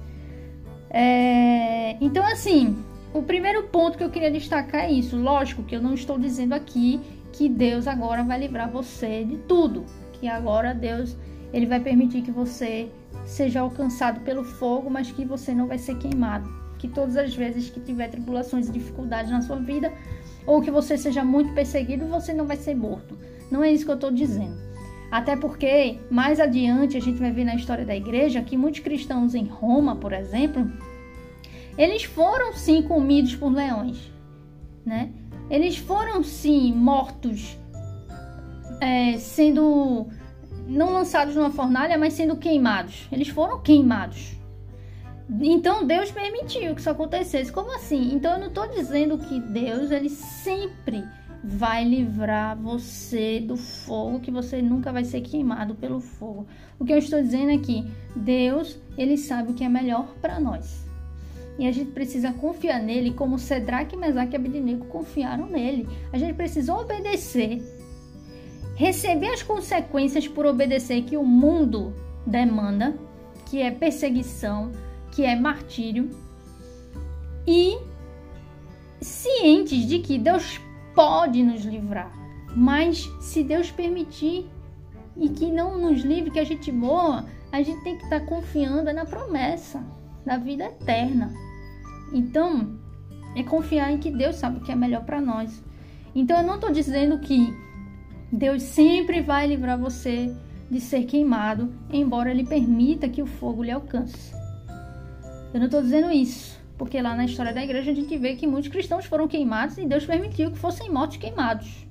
[0.89, 1.95] É...
[2.01, 2.75] Então, assim,
[3.13, 5.15] o primeiro ponto que eu queria destacar é isso.
[5.17, 6.99] Lógico que eu não estou dizendo aqui
[7.31, 11.15] que Deus agora vai livrar você de tudo, que agora Deus
[11.53, 12.89] ele vai permitir que você
[13.23, 16.49] seja alcançado pelo fogo, mas que você não vai ser queimado.
[16.85, 19.91] Que todas as vezes que tiver tribulações e dificuldades na sua vida,
[20.45, 23.17] ou que você seja muito perseguido, você não vai ser morto.
[23.49, 24.55] Não é isso que eu estou dizendo.
[25.09, 29.33] Até porque, mais adiante, a gente vai ver na história da igreja que muitos cristãos
[29.33, 30.69] em Roma, por exemplo,
[31.75, 34.11] eles foram sim comidos por leões,
[34.85, 35.09] né?
[35.49, 37.57] Eles foram sim mortos,
[38.79, 40.07] é, sendo
[40.67, 43.07] não lançados numa fornalha, mas sendo queimados.
[43.11, 44.34] Eles foram queimados.
[45.29, 47.51] Então Deus permitiu que isso acontecesse.
[47.51, 48.13] Como assim?
[48.13, 51.03] Então eu não estou dizendo que Deus ele sempre
[51.43, 56.47] vai livrar você do fogo, que você nunca vai ser queimado pelo fogo.
[56.79, 57.85] O que eu estou dizendo é que
[58.15, 60.85] Deus ele sabe o que é melhor para nós.
[61.57, 65.87] E a gente precisa confiar nele, como Cedraque, Mesaque e Abednego confiaram nele.
[66.11, 67.61] A gente precisa obedecer,
[68.75, 71.93] receber as consequências por obedecer que o mundo
[72.25, 72.93] demanda,
[73.45, 74.71] que é perseguição,
[75.15, 76.09] que é martírio,
[77.47, 77.77] e
[78.99, 80.59] cientes de que Deus
[80.93, 82.11] pode nos livrar,
[82.53, 84.45] mas se Deus permitir
[85.15, 88.91] e que não nos livre, que a gente morra, a gente tem que estar confiando
[88.91, 89.81] na promessa
[90.25, 91.33] da vida eterna.
[92.11, 92.77] Então,
[93.35, 95.63] é confiar em que Deus sabe o que é melhor para nós.
[96.13, 97.55] Então, eu não estou dizendo que
[98.29, 100.35] Deus sempre vai livrar você
[100.69, 104.34] de ser queimado, embora Ele permita que o fogo lhe alcance.
[105.55, 108.45] Eu não estou dizendo isso, porque lá na história da igreja a gente vê que
[108.45, 111.87] muitos cristãos foram queimados e Deus permitiu que fossem mortos queimados.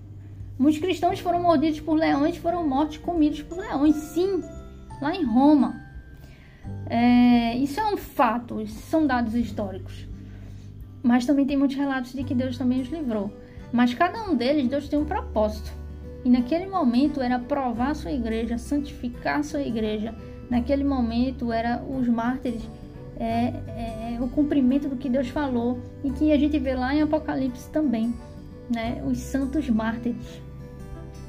[0.58, 4.42] Muitos cristãos foram mordidos por leões, foram mortos comidos por leões, sim,
[5.00, 5.80] lá em Roma.
[6.90, 10.06] É, isso é um fato, são dados históricos.
[11.02, 13.32] Mas também tem muitos relatos de que Deus também os livrou.
[13.72, 15.72] Mas cada um deles, Deus tem um propósito.
[16.22, 20.14] E naquele momento era provar a sua igreja, santificar a sua igreja.
[20.50, 22.60] Naquele momento era os mártires,
[23.18, 27.02] é, é, o cumprimento do que Deus falou e que a gente vê lá em
[27.02, 28.14] Apocalipse também,
[28.72, 29.02] né?
[29.06, 30.42] Os santos mártires.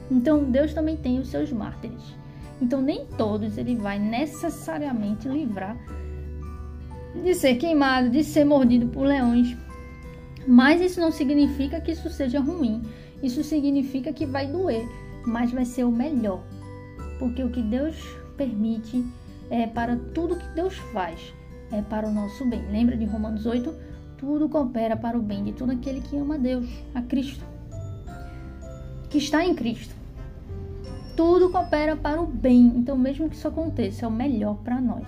[0.10, 2.16] Então Deus também tem os seus mártires.
[2.62, 5.78] Então nem todos ele vai necessariamente livrar
[7.24, 9.56] de ser queimado, de ser mordido por leões.
[10.48, 12.84] Mas isso não significa que isso seja ruim.
[13.24, 14.86] Isso significa que vai doer,
[15.26, 16.44] mas vai ser o melhor.
[17.18, 17.96] Porque o que Deus
[18.38, 19.04] permite
[19.50, 21.34] é para tudo que Deus faz,
[21.72, 22.62] é para o nosso bem.
[22.72, 23.74] Lembra de Romanos 8?
[24.18, 27.44] Tudo coopera para o bem de todo aquele que ama a Deus, a Cristo,
[29.10, 29.96] que está em Cristo.
[31.16, 32.74] Tudo coopera para o bem.
[32.76, 35.08] Então, mesmo que isso aconteça, é o melhor para nós.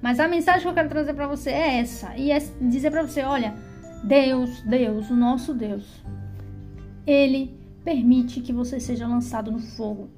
[0.00, 2.16] Mas a mensagem que eu quero trazer para você é essa.
[2.16, 3.54] E é dizer para você, olha,
[4.04, 6.02] Deus, Deus, o nosso Deus,
[7.06, 10.08] ele permite que você seja lançado no fogo.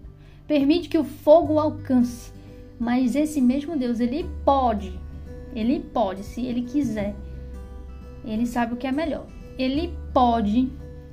[0.47, 2.33] Permite que o fogo alcance.
[2.79, 4.99] Mas esse mesmo Deus, ele pode,
[5.59, 7.15] ele pode, se ele quiser,
[8.25, 9.27] ele sabe o que é melhor.
[9.59, 10.71] Ele pode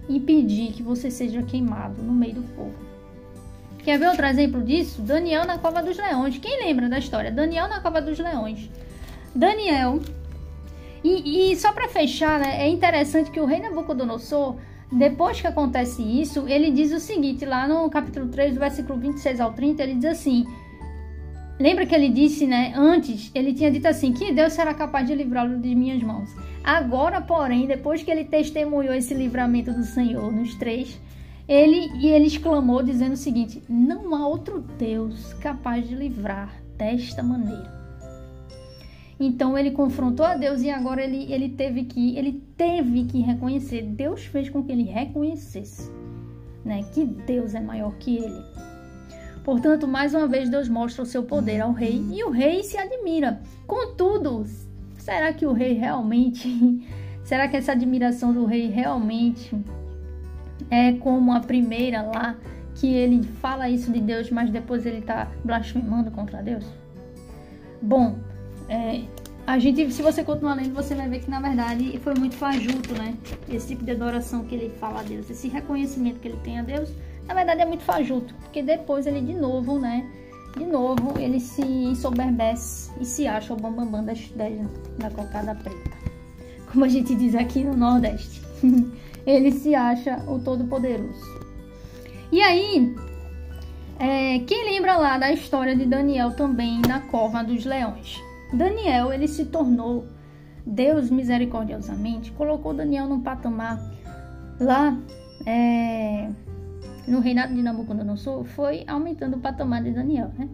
[0.07, 2.75] impedir que você seja queimado no meio do fogo.
[3.83, 5.01] Quer ver outro exemplo disso?
[5.01, 6.37] Daniel na cova dos leões.
[6.39, 7.31] Quem lembra da história?
[7.31, 8.69] Daniel na cova dos leões.
[9.33, 9.99] Daniel.
[11.03, 14.55] E, e só para fechar, né, é interessante que o rei Nabucodonosor,
[14.91, 19.39] depois que acontece isso, ele diz o seguinte, lá no capítulo 3, do versículo 26
[19.39, 20.47] ao 30, ele diz assim:
[21.59, 22.73] Lembra que ele disse, né?
[22.75, 26.29] Antes, ele tinha dito assim: que Deus será capaz de livrá-lo de minhas mãos.
[26.63, 30.99] Agora, porém, depois que ele testemunhou esse livramento do Senhor nos três,
[31.47, 37.23] ele e ele exclamou dizendo o seguinte: Não há outro Deus capaz de livrar desta
[37.23, 37.73] maneira.
[39.17, 43.81] Então ele confrontou a Deus e agora ele, ele teve que ele teve que reconhecer.
[43.81, 45.89] Deus fez com que ele reconhecesse,
[46.65, 48.43] né, que Deus é maior que ele.
[49.45, 52.79] Portanto, mais uma vez Deus mostra o seu poder ao rei e o rei se
[52.79, 53.39] admira.
[53.67, 54.43] Contudo,
[54.97, 56.83] será que o rei realmente,
[57.23, 59.55] será que essa admiração do rei realmente
[60.71, 62.35] é como a primeira lá,
[62.73, 66.65] que ele fala isso de Deus, mas depois ele está blasfemando contra Deus?
[67.79, 68.17] Bom,
[68.67, 69.03] é,
[69.45, 72.95] a gente, se você continuar lendo, você vai ver que na verdade foi muito fajuto,
[72.95, 73.15] né?
[73.47, 76.63] Esse tipo de adoração que ele fala a Deus, esse reconhecimento que ele tem a
[76.63, 76.91] Deus,
[77.27, 80.05] na verdade é muito fajuto, porque depois ele de novo, né?
[80.57, 85.53] De novo, ele se ensoberbece e se acha o bambambam bam, bam da, da cocada
[85.55, 85.97] preta.
[86.71, 88.41] Como a gente diz aqui no Nordeste.
[89.25, 91.43] ele se acha o Todo-Poderoso.
[92.31, 92.95] E aí,
[93.97, 98.21] É, quem lembra lá da história de Daniel também na cova dos leões?
[98.53, 100.05] Daniel, ele se tornou,
[100.65, 103.79] Deus misericordiosamente, colocou Daniel num patamar
[104.59, 104.97] lá
[105.45, 106.29] é,
[107.07, 110.49] no reinado de Nabucodonosor, foi aumentando o patamar de Daniel, né?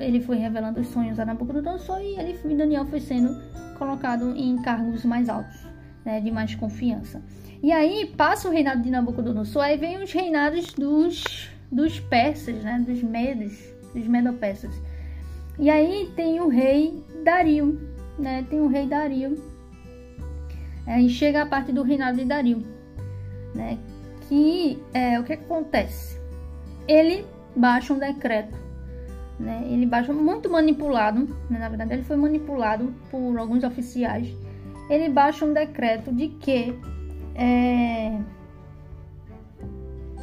[0.00, 3.40] Ele foi revelando os sonhos a Nabucodonosor e ele, Daniel foi sendo
[3.78, 5.66] colocado em cargos mais altos,
[6.04, 7.22] né, de mais confiança.
[7.62, 12.84] E aí passa o reinado de Nabucodonosor, aí vem os reinados dos, dos persas, né,
[12.86, 13.58] dos medos,
[13.94, 14.74] dos medopersas.
[15.58, 17.80] E aí tem o rei Dario,
[18.18, 19.42] né, tem o rei Dario.
[20.86, 22.62] Aí chega a parte do reinado de Dario,
[23.54, 23.78] né,
[24.34, 26.20] que é, o que acontece?
[26.88, 28.64] Ele baixa um decreto
[29.38, 29.66] né?
[29.68, 31.58] Ele baixa muito manipulado, né?
[31.58, 34.28] na verdade ele foi manipulado por alguns oficiais.
[34.88, 36.78] Ele baixa um decreto de que
[37.34, 38.18] é,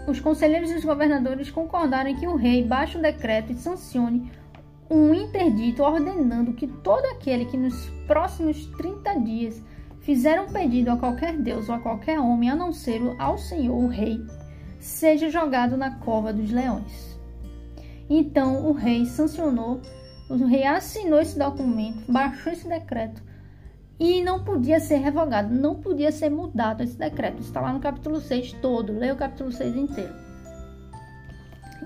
[0.07, 4.31] os conselheiros e os governadores concordarem que o rei baixe um decreto e sancione
[4.89, 9.61] um interdito ordenando que todo aquele que nos próximos 30 dias
[10.01, 13.75] fizer um pedido a qualquer deus ou a qualquer homem, a não ser ao Senhor,
[13.75, 14.19] o rei,
[14.79, 17.17] seja jogado na cova dos leões.
[18.09, 19.81] Então o rei sancionou,
[20.29, 23.21] o rei assinou esse documento, baixou esse decreto
[23.99, 27.41] e não podia ser revogado, não podia ser mudado esse decreto.
[27.41, 30.13] Está lá no capítulo 6 todo, leia o capítulo 6 inteiro.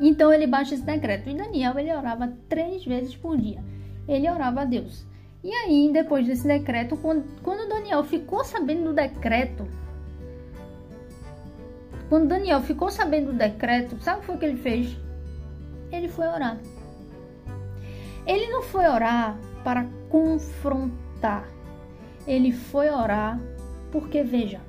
[0.02, 1.30] Então ele baixa esse decreto.
[1.30, 3.64] E Daniel ele orava três vezes por dia.
[4.08, 5.06] Ele orava a Deus.
[5.46, 9.68] E aí, depois desse decreto, quando, Daniel ficou sabendo do decreto,
[12.10, 14.98] quando Daniel ficou sabendo do decreto, sabe o que foi que ele fez?
[15.92, 16.58] ele foi orar.
[18.26, 21.48] Ele não foi orar para confrontar.
[22.26, 23.40] Ele foi orar
[23.92, 24.60] porque, veja,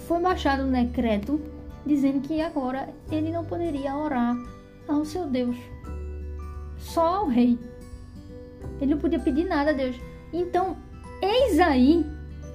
[0.00, 1.40] foi baixado um decreto
[1.86, 4.36] dizendo que agora ele não poderia orar
[4.86, 5.56] ao seu Deus,
[6.76, 7.58] só ao rei.
[8.80, 9.96] Ele não podia pedir nada a Deus.
[10.32, 10.76] Então,
[11.22, 12.04] eis aí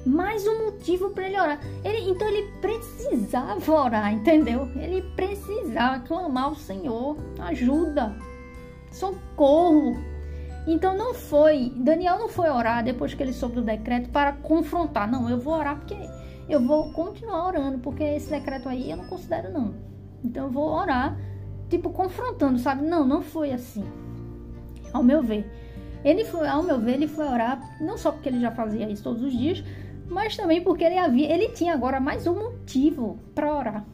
[0.06, 1.60] mais um motivo para ele orar.
[1.84, 4.68] Ele, então ele precisava orar, entendeu?
[4.76, 8.16] Ele precisava clamar ao Senhor, ajuda,
[8.92, 9.96] socorro.
[10.68, 15.10] Então não foi, Daniel não foi orar depois que ele soube do decreto para confrontar.
[15.10, 15.98] Não, eu vou orar porque
[16.48, 19.74] eu vou continuar orando, porque esse decreto aí eu não considero não.
[20.24, 21.18] Então eu vou orar,
[21.70, 22.84] tipo confrontando, sabe?
[22.86, 23.84] Não, não foi assim.
[24.94, 25.50] Ao meu ver.
[26.04, 29.04] Ele foi, ao meu ver, ele foi orar, não só porque ele já fazia isso
[29.04, 29.64] todos os dias,
[30.10, 33.86] mas também porque ele havia, ele tinha agora mais um motivo para orar.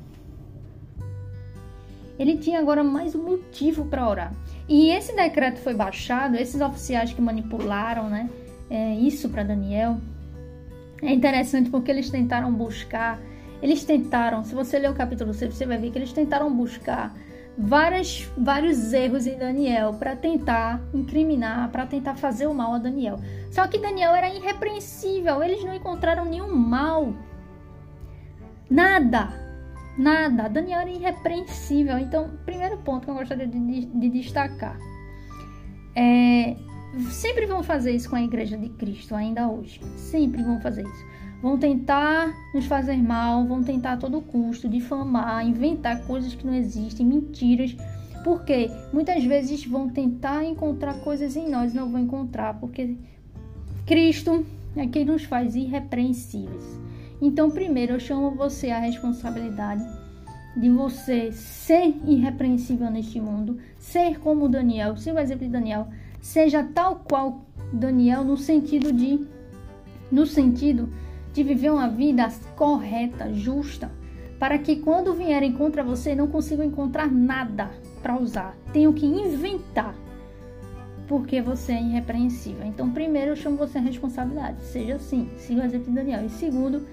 [2.17, 4.33] Ele tinha agora mais um motivo para orar.
[4.67, 8.29] E esse decreto foi baixado, esses oficiais que manipularam, né,
[8.69, 9.97] é, isso para Daniel.
[11.01, 13.19] É interessante porque eles tentaram buscar,
[13.61, 17.13] eles tentaram, se você ler o capítulo 6, você vai ver que eles tentaram buscar
[17.57, 23.19] várias, vários erros em Daniel para tentar incriminar, para tentar fazer o mal a Daniel.
[23.51, 27.13] Só que Daniel era irrepreensível, eles não encontraram nenhum mal.
[28.69, 29.29] Nada,
[29.97, 30.47] nada.
[30.47, 31.97] Daniel era irrepreensível.
[31.97, 34.77] Então, primeiro ponto que eu gostaria de, de, de destacar
[35.95, 36.55] é
[37.09, 39.81] sempre vão fazer isso com a igreja de Cristo ainda hoje.
[39.95, 45.45] Sempre vão fazer isso vão tentar nos fazer mal, vão tentar a todo custo difamar,
[45.45, 47.75] inventar coisas que não existem, mentiras.
[48.23, 52.95] Porque muitas vezes vão tentar encontrar coisas em nós, não vão encontrar, porque
[53.85, 54.45] Cristo
[54.75, 56.77] é quem nos faz irrepreensíveis.
[57.21, 59.83] Então, primeiro, eu chamo você à responsabilidade
[60.55, 65.87] de você ser irrepreensível neste mundo, ser como Daniel, ser o exemplo de Daniel,
[66.19, 69.25] seja tal qual Daniel no sentido de
[70.11, 70.89] no sentido
[71.37, 73.91] de viver uma vida correta, justa,
[74.39, 77.69] para que quando vierem contra você não consigam encontrar nada
[78.01, 78.57] para usar.
[78.73, 79.93] Tenham que inventar,
[81.07, 82.65] porque você é irrepreensível.
[82.65, 84.63] Então, primeiro, eu chamo você a responsabilidade.
[84.63, 86.25] Seja assim, siga o exemplo de Daniel.
[86.25, 86.87] E segundo,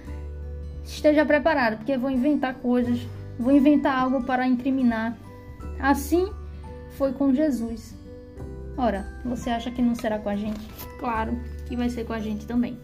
[0.85, 3.01] esteja preparado, porque vou inventar coisas,
[3.39, 5.17] vou inventar algo para incriminar.
[5.81, 6.31] Assim
[6.99, 7.95] foi com Jesus.
[8.77, 10.69] Ora, você acha que não será com a gente?
[10.99, 11.35] Claro
[11.67, 12.77] que vai ser com a gente também.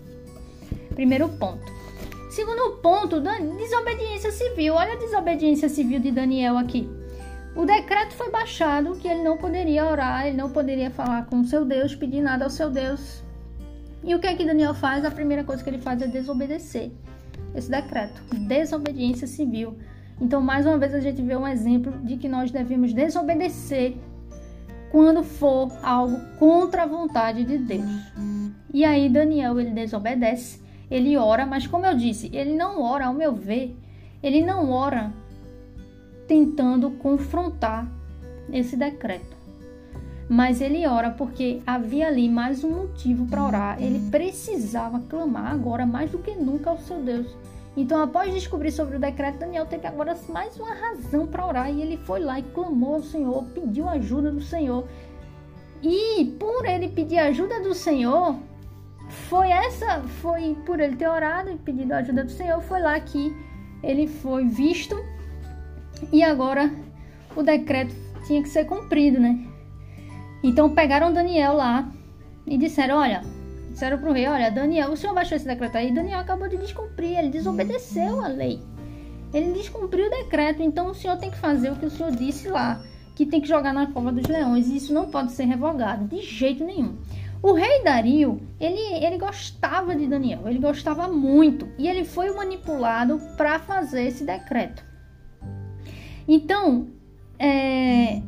[1.01, 1.73] Primeiro ponto.
[2.29, 3.23] Segundo ponto,
[3.57, 4.75] desobediência civil.
[4.75, 6.87] Olha a desobediência civil de Daniel aqui.
[7.57, 11.65] O decreto foi baixado que ele não poderia orar, ele não poderia falar com seu
[11.65, 13.25] Deus, pedir nada ao seu Deus.
[14.05, 15.03] E o que é que Daniel faz?
[15.03, 16.93] A primeira coisa que ele faz é desobedecer
[17.55, 18.23] esse decreto.
[18.35, 19.79] Desobediência civil.
[20.21, 23.97] Então, mais uma vez, a gente vê um exemplo de que nós devemos desobedecer
[24.91, 28.13] quando for algo contra a vontade de Deus.
[28.75, 33.15] E aí, Daniel, ele desobedece ele ora, mas como eu disse, ele não ora, ao
[33.15, 33.77] meu ver,
[34.23, 35.13] ele não ora
[36.27, 37.87] tentando confrontar
[38.53, 39.39] esse decreto.
[40.29, 43.83] Mas ele ora porque havia ali mais um motivo para orar.
[43.83, 47.27] Ele precisava clamar agora mais do que nunca ao seu Deus.
[47.77, 51.73] Então, após descobrir sobre o decreto, Daniel teve agora mais uma razão para orar.
[51.73, 54.87] E ele foi lá e clamou ao Senhor, pediu ajuda do Senhor.
[55.83, 58.37] E por ele pedir ajuda do Senhor,
[59.11, 62.99] foi essa, foi por ele ter orado e pedido a ajuda do Senhor, foi lá
[63.01, 63.35] que
[63.83, 64.97] ele foi visto
[66.13, 66.71] e agora
[67.37, 67.95] o decreto
[68.27, 69.39] tinha que ser cumprido, né?
[70.43, 71.91] Então pegaram Daniel lá
[72.47, 73.23] e disseram: Olha,
[73.71, 75.93] disseram pro rei: Olha, Daniel, o senhor baixou esse decreto aí.
[75.93, 78.61] Daniel acabou de descumprir, ele desobedeceu a lei.
[79.33, 82.49] Ele descumpriu o decreto, então o senhor tem que fazer o que o senhor disse
[82.49, 82.83] lá,
[83.15, 84.69] que tem que jogar na cova dos leões.
[84.69, 86.97] E isso não pode ser revogado, de jeito nenhum.
[87.43, 93.19] O rei Dario, ele, ele gostava de Daniel, ele gostava muito e ele foi manipulado
[93.37, 94.85] para fazer esse decreto.
[96.29, 96.89] Então,
[97.39, 98.21] é,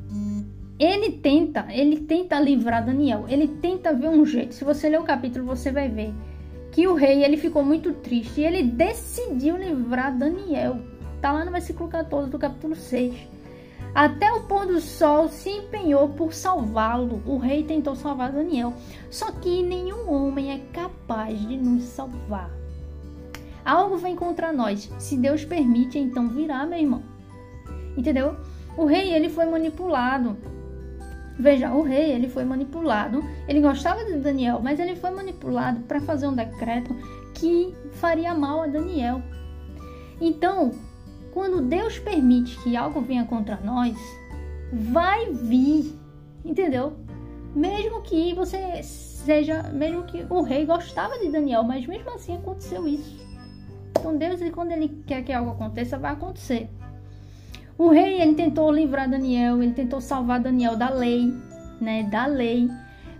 [0.79, 4.55] ele tenta, ele tenta livrar Daniel, ele tenta ver um jeito.
[4.55, 6.15] Se você ler o capítulo, você vai ver
[6.73, 10.81] que o rei ele ficou muito triste e ele decidiu livrar Daniel.
[11.21, 13.15] Tá lá no versículo 14 do capítulo 6.
[13.95, 17.23] Até o pôr do sol se empenhou por salvá-lo.
[17.27, 18.73] O rei tentou salvar Daniel.
[19.11, 22.51] Só que nenhum homem é capaz de nos salvar.
[23.65, 24.91] Algo vem contra nós.
[24.99, 27.03] Se Deus permite, então virá, meu irmão.
[27.97, 28.37] Entendeu?
[28.77, 30.39] O rei ele foi manipulado.
[31.39, 33.23] Veja, o rei ele foi manipulado.
[33.47, 36.95] Ele gostava de Daniel, mas ele foi manipulado para fazer um decreto
[37.35, 39.23] que faria mal a Daniel.
[40.21, 40.73] Então,
[41.33, 43.97] quando Deus permite que algo venha contra nós,
[44.71, 45.99] vai vir,
[46.45, 46.93] entendeu?
[47.55, 52.87] Mesmo que você seja, mesmo que o rei gostava de Daniel, mas mesmo assim aconteceu
[52.87, 53.21] isso.
[53.91, 56.69] Então Deus, quando ele quer que algo aconteça, vai acontecer.
[57.79, 61.33] O rei, ele tentou livrar Daniel, ele tentou salvar Daniel da lei,
[61.81, 62.69] né, da lei.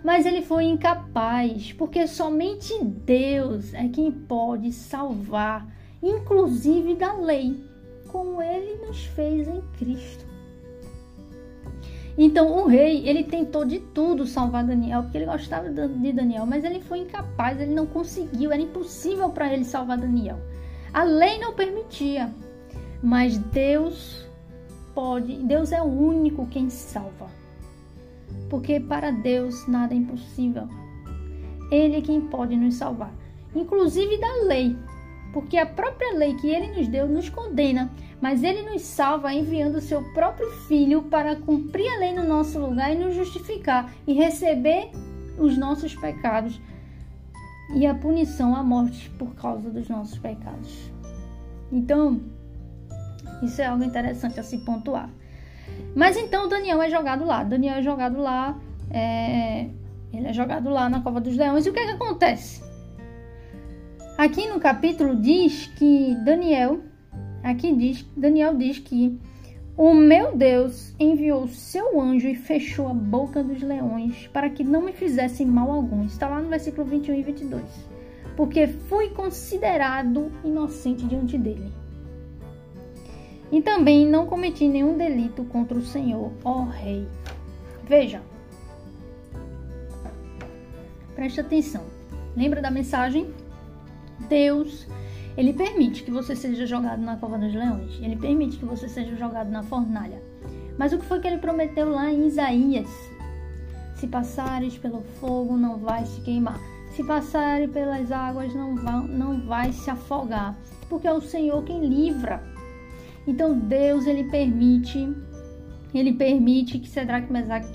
[0.03, 5.65] Mas ele foi incapaz, porque somente Deus é quem pode salvar,
[6.01, 7.72] inclusive da lei
[8.13, 10.23] como ele nos fez em Cristo.
[12.15, 16.63] Então o rei, ele tentou de tudo salvar Daniel, porque ele gostava de Daniel, mas
[16.63, 20.37] ele foi incapaz, ele não conseguiu, era impossível para ele salvar Daniel.
[20.93, 22.31] A lei não permitia,
[23.01, 24.27] mas Deus
[24.93, 27.27] pode, Deus é o único quem salva.
[28.47, 30.67] Porque para Deus nada é impossível.
[31.71, 33.11] Ele é quem pode nos salvar,
[33.55, 34.77] inclusive da lei,
[35.33, 39.77] porque a própria lei que ele nos deu nos condena, mas ele nos salva enviando
[39.77, 44.13] o seu próprio filho para cumprir a lei no nosso lugar e nos justificar e
[44.13, 44.91] receber
[45.37, 46.61] os nossos pecados
[47.75, 50.91] e a punição, a morte por causa dos nossos pecados.
[51.71, 52.21] Então,
[53.41, 55.09] isso é algo interessante a se pontuar.
[55.95, 57.43] Mas então Daniel é jogado lá.
[57.43, 58.57] Daniel é jogado lá.
[58.91, 59.67] É...
[60.13, 61.65] Ele é jogado lá na cova dos leões.
[61.65, 62.62] E o que, é que acontece?
[64.17, 66.81] Aqui no capítulo diz que Daniel,
[67.43, 69.19] aqui diz, Daniel diz que
[69.75, 74.83] o meu Deus enviou seu anjo e fechou a boca dos leões para que não
[74.83, 76.05] me fizessem mal algum.
[76.05, 77.63] Está lá no versículo 21 e 22.
[78.37, 81.71] Porque fui considerado inocente diante dele.
[83.51, 87.07] E também não cometi nenhum delito contra o Senhor, ó Rei.
[87.83, 88.21] Veja.
[91.15, 91.83] Preste atenção.
[92.35, 93.27] Lembra da mensagem?
[94.29, 94.87] Deus,
[95.35, 97.99] ele permite que você seja jogado na cova dos leões.
[98.01, 100.21] Ele permite que você seja jogado na fornalha.
[100.77, 102.89] Mas o que foi que ele prometeu lá em Isaías?
[103.95, 106.59] Se passares pelo fogo, não vai se queimar.
[106.91, 110.55] Se passares pelas águas, não vai, não vai se afogar.
[110.89, 112.43] Porque é o Senhor quem livra.
[113.25, 115.15] Então Deus, ele permite,
[115.93, 117.69] ele permite que Cedraque, Mesaque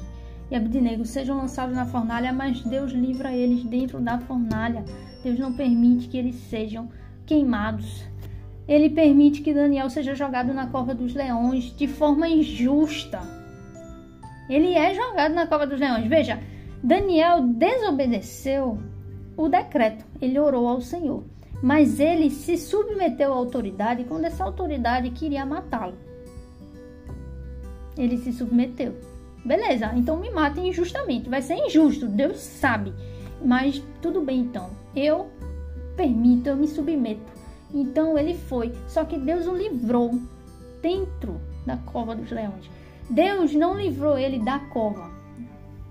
[0.51, 4.85] e Abdinego sejam lançados na fornalha, mas Deus livra eles dentro da fornalha.
[5.29, 6.89] Deus não permite que eles sejam
[7.27, 8.03] queimados.
[8.67, 13.21] Ele permite que Daniel seja jogado na cova dos leões de forma injusta.
[14.49, 16.07] Ele é jogado na cova dos leões.
[16.07, 16.41] Veja,
[16.83, 18.79] Daniel desobedeceu
[19.37, 20.03] o decreto.
[20.19, 21.25] Ele orou ao Senhor.
[21.63, 25.99] Mas ele se submeteu à autoridade quando essa autoridade queria matá-lo.
[27.99, 28.95] Ele se submeteu.
[29.45, 31.29] Beleza, então me matem injustamente.
[31.29, 32.95] Vai ser injusto, Deus sabe.
[33.45, 34.71] Mas tudo bem então.
[34.99, 35.31] Eu
[35.97, 37.33] permito, eu me submeto.
[37.73, 38.75] Então ele foi.
[38.89, 40.19] Só que Deus o livrou
[40.83, 42.71] dentro da cova dos leões.
[43.09, 45.11] Deus não livrou ele da cova,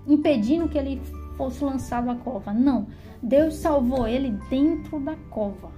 [0.06, 1.00] impedindo que ele
[1.36, 2.52] fosse lançado à cova.
[2.52, 2.86] Não.
[3.22, 5.72] Deus salvou ele dentro da cova,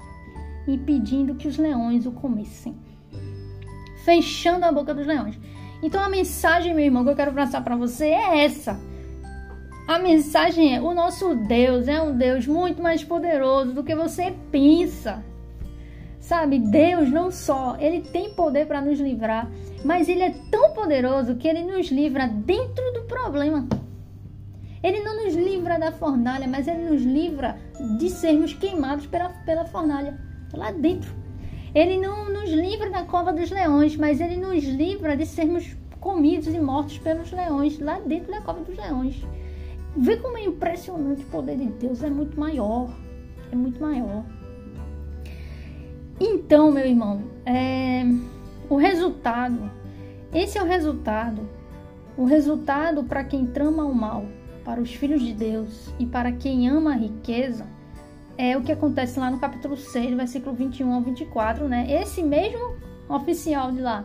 [0.66, 2.74] impedindo que os leões o comessem.
[4.04, 5.38] Fechando a boca dos leões.
[5.82, 8.78] Então a mensagem, meu irmão, que eu quero passar para você é essa.
[9.90, 14.32] A mensagem é: o nosso Deus é um Deus muito mais poderoso do que você
[14.52, 15.20] pensa.
[16.20, 19.50] Sabe, Deus não só, ele tem poder para nos livrar,
[19.84, 23.66] mas ele é tão poderoso que ele nos livra dentro do problema.
[24.80, 27.58] Ele não nos livra da fornalha, mas ele nos livra
[27.98, 30.16] de sermos queimados pela, pela fornalha,
[30.54, 31.12] lá dentro.
[31.74, 36.54] Ele não nos livra da cova dos leões, mas ele nos livra de sermos comidos
[36.54, 39.20] e mortos pelos leões, lá dentro da cova dos leões.
[39.96, 42.90] Vê como é impressionante o poder de Deus, é muito maior.
[43.50, 44.24] É muito maior.
[46.20, 48.04] Então, meu irmão, é,
[48.68, 49.70] o resultado,
[50.32, 51.48] esse é o resultado.
[52.16, 54.26] O resultado para quem trama o mal
[54.64, 57.66] para os filhos de Deus e para quem ama a riqueza,
[58.36, 61.86] é o que acontece lá no capítulo 6, versículo 21 ao 24, né?
[61.90, 62.76] Esse mesmo
[63.08, 64.04] oficial de lá,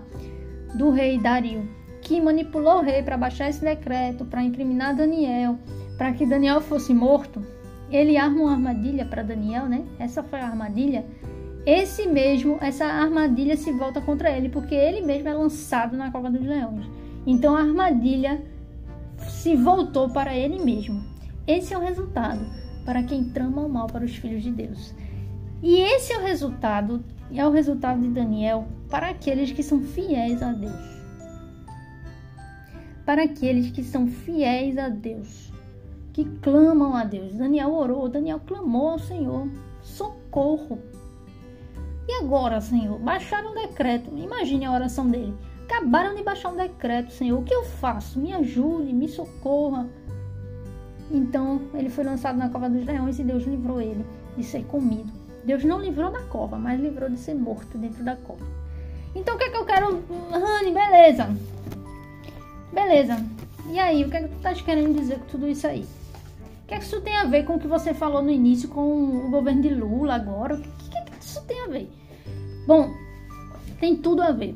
[0.73, 1.67] do rei Dario,
[2.05, 5.57] que manipulou o rei para baixar esse decreto, para incriminar Daniel,
[5.97, 7.43] para que Daniel fosse morto,
[7.89, 9.83] ele arma uma armadilha para Daniel, né?
[9.97, 11.03] Essa foi a armadilha.
[11.65, 16.29] Esse mesmo, essa armadilha se volta contra ele, porque ele mesmo é lançado na cova
[16.29, 16.85] dos leões.
[17.25, 18.39] Então a armadilha
[19.27, 21.03] se voltou para ele mesmo.
[21.47, 22.45] Esse é o resultado
[22.85, 24.93] para quem trama o mal para os filhos de Deus.
[25.63, 27.03] E esse é o resultado,
[27.33, 30.94] é o resultado de Daniel para aqueles que são fiéis a Deus.
[33.05, 35.51] Para aqueles que são fiéis a Deus,
[36.11, 37.35] que clamam a Deus.
[37.35, 39.47] Daniel orou, Daniel clamou ao Senhor:
[39.81, 40.79] socorro.
[42.07, 44.15] E agora, Senhor, baixaram um decreto.
[44.15, 45.33] Imagine a oração dele.
[45.65, 47.39] Acabaram de baixar um decreto, Senhor.
[47.39, 48.19] O que eu faço?
[48.19, 49.87] Me ajude, me socorra.
[51.11, 54.05] Então ele foi lançado na cova dos leões e Deus livrou ele
[54.37, 55.11] de ser comido.
[55.43, 58.45] Deus não livrou da cova, mas livrou de ser morto dentro da cova.
[59.13, 60.71] Então o que é que eu quero, Rani?
[60.71, 61.29] Beleza.
[62.75, 63.25] Beleza.
[63.71, 65.85] E aí, o que é que tu estás querendo dizer com tudo isso aí?
[66.63, 68.67] O que é que isso tem a ver com o que você falou no início
[68.67, 70.55] com o governo de Lula agora?
[70.55, 71.89] O que, que, que isso tem a ver?
[72.67, 72.93] Bom,
[73.79, 74.55] tem tudo a ver.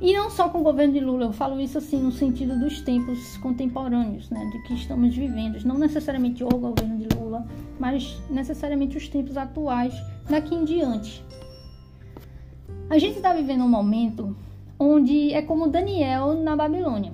[0.00, 2.80] E não só com o governo de Lula, eu falo isso assim no sentido dos
[2.80, 7.44] tempos contemporâneos, né, de que estamos vivendo, não necessariamente o governo de Lula,
[7.80, 9.92] mas necessariamente os tempos atuais
[10.30, 11.24] daqui em diante.
[12.88, 14.36] A gente está vivendo um momento
[14.78, 17.12] onde é como Daniel na Babilônia,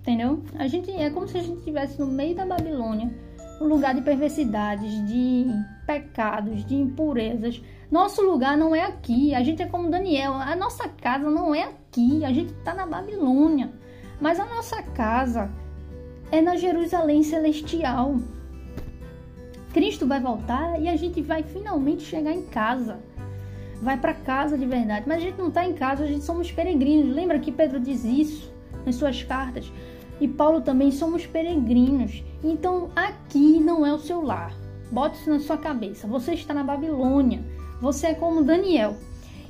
[0.00, 0.42] entendeu?
[0.58, 3.12] A gente é como se a gente estivesse no meio da Babilônia,
[3.60, 5.46] um lugar de perversidades, de
[5.86, 9.34] pecados, de impurezas, nosso lugar não é aqui.
[9.34, 10.34] A gente é como Daniel.
[10.34, 12.24] A nossa casa não é aqui.
[12.24, 13.72] A gente está na Babilônia.
[14.20, 15.50] Mas a nossa casa
[16.32, 18.16] é na Jerusalém celestial.
[19.72, 22.98] Cristo vai voltar e a gente vai finalmente chegar em casa.
[23.82, 25.04] Vai para casa de verdade.
[25.06, 27.14] Mas a gente não está em casa, a gente somos peregrinos.
[27.14, 28.52] Lembra que Pedro diz isso
[28.84, 29.70] nas suas cartas?
[30.20, 32.22] E Paulo também somos peregrinos.
[32.42, 34.54] Então aqui não é o seu lar.
[34.90, 36.06] Bote isso na sua cabeça.
[36.06, 37.44] Você está na Babilônia.
[37.80, 38.96] Você é como Daniel.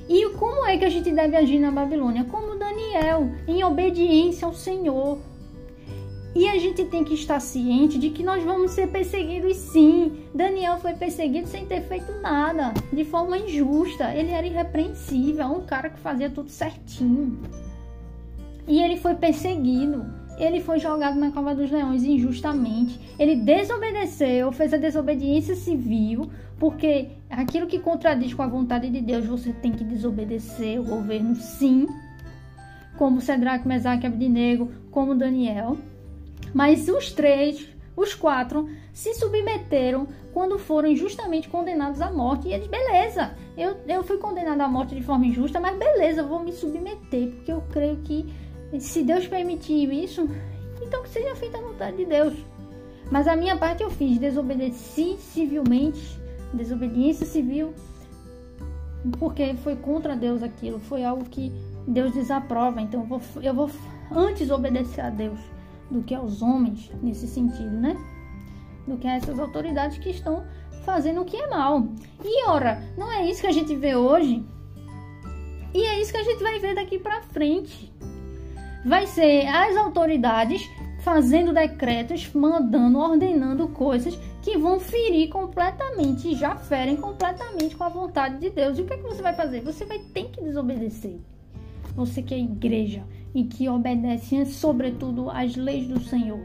[0.09, 2.25] E como é que a gente deve agir na Babilônia?
[2.25, 5.19] Como Daniel, em obediência ao Senhor.
[6.35, 10.11] E a gente tem que estar ciente de que nós vamos ser perseguidos sim.
[10.33, 14.13] Daniel foi perseguido sem ter feito nada, de forma injusta.
[14.13, 17.39] Ele era irrepreensível, um cara que fazia tudo certinho.
[18.67, 20.05] E ele foi perseguido.
[20.37, 22.99] Ele foi jogado na cova dos leões injustamente.
[23.17, 29.25] Ele desobedeceu, fez a desobediência civil, porque aquilo que contradiz com a vontade de Deus,
[29.25, 31.87] você tem que desobedecer o governo, sim.
[32.97, 35.77] Como Cedraque, Mesaque, Abdinego, como Daniel.
[36.57, 42.47] Mas os três, os quatro, se submeteram quando foram injustamente condenados à morte.
[42.47, 46.27] E eles, beleza, eu, eu fui condenado à morte de forma injusta, mas beleza, eu
[46.27, 48.25] vou me submeter, porque eu creio que
[48.79, 50.27] se Deus permitir isso,
[50.81, 52.33] então que seja feita a vontade de Deus.
[53.11, 56.19] Mas a minha parte eu fiz, desobedeci civilmente
[56.51, 57.71] desobediência civil,
[59.19, 61.53] porque foi contra Deus aquilo, foi algo que
[61.87, 62.81] Deus desaprova.
[62.81, 63.69] Então eu vou, eu vou
[64.11, 65.39] antes obedecer a Deus
[65.89, 67.95] do que aos homens nesse sentido, né?
[68.87, 70.45] Do que a essas autoridades que estão
[70.85, 71.87] fazendo o que é mal.
[72.23, 74.43] E ora, não é isso que a gente vê hoje?
[75.73, 77.93] E é isso que a gente vai ver daqui para frente.
[78.85, 80.69] Vai ser as autoridades
[81.01, 88.39] fazendo decretos, mandando, ordenando coisas que vão ferir completamente, já ferem completamente com a vontade
[88.39, 88.77] de Deus.
[88.77, 89.61] E o que, é que você vai fazer?
[89.61, 91.19] Você vai ter que desobedecer.
[91.95, 93.03] Você que é igreja
[93.37, 96.39] e que obedece, sobretudo, às leis do Senhor.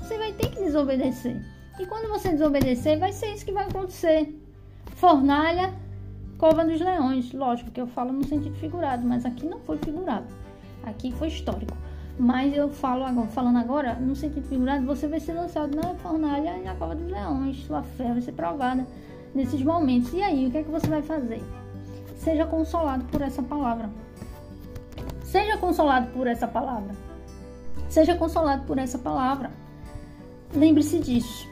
[0.00, 1.40] Você vai ter que desobedecer.
[1.78, 4.36] E quando você desobedecer, vai ser isso que vai acontecer.
[4.96, 5.72] Fornalha,
[6.36, 7.32] cova dos leões.
[7.32, 10.26] Lógico que eu falo no sentido figurado, mas aqui não foi figurado.
[10.82, 11.76] Aqui foi histórico.
[12.18, 16.58] Mas eu falo agora, falando agora, no sentido figurado, você vai ser lançado na fornalha
[16.58, 17.64] e na cova dos leões.
[17.66, 18.84] Sua fé vai ser provada
[19.32, 20.12] nesses momentos.
[20.12, 21.40] E aí, o que é que você vai fazer?
[22.16, 23.88] Seja consolado por essa palavra.
[25.34, 26.94] Seja consolado por essa palavra.
[27.88, 29.50] Seja consolado por essa palavra.
[30.54, 31.48] Lembre-se disso.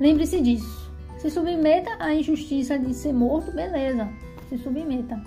[0.00, 0.90] Lembre-se disso.
[1.18, 4.08] Se submeta à injustiça de ser morto, beleza.
[4.48, 5.22] Se submeta.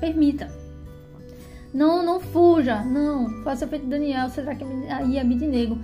[0.00, 0.50] Permita.
[1.72, 2.82] Não, não fuja.
[2.82, 3.44] Não.
[3.44, 4.64] Faça feito Daniel, Sedraque
[5.08, 5.78] e Abidinego.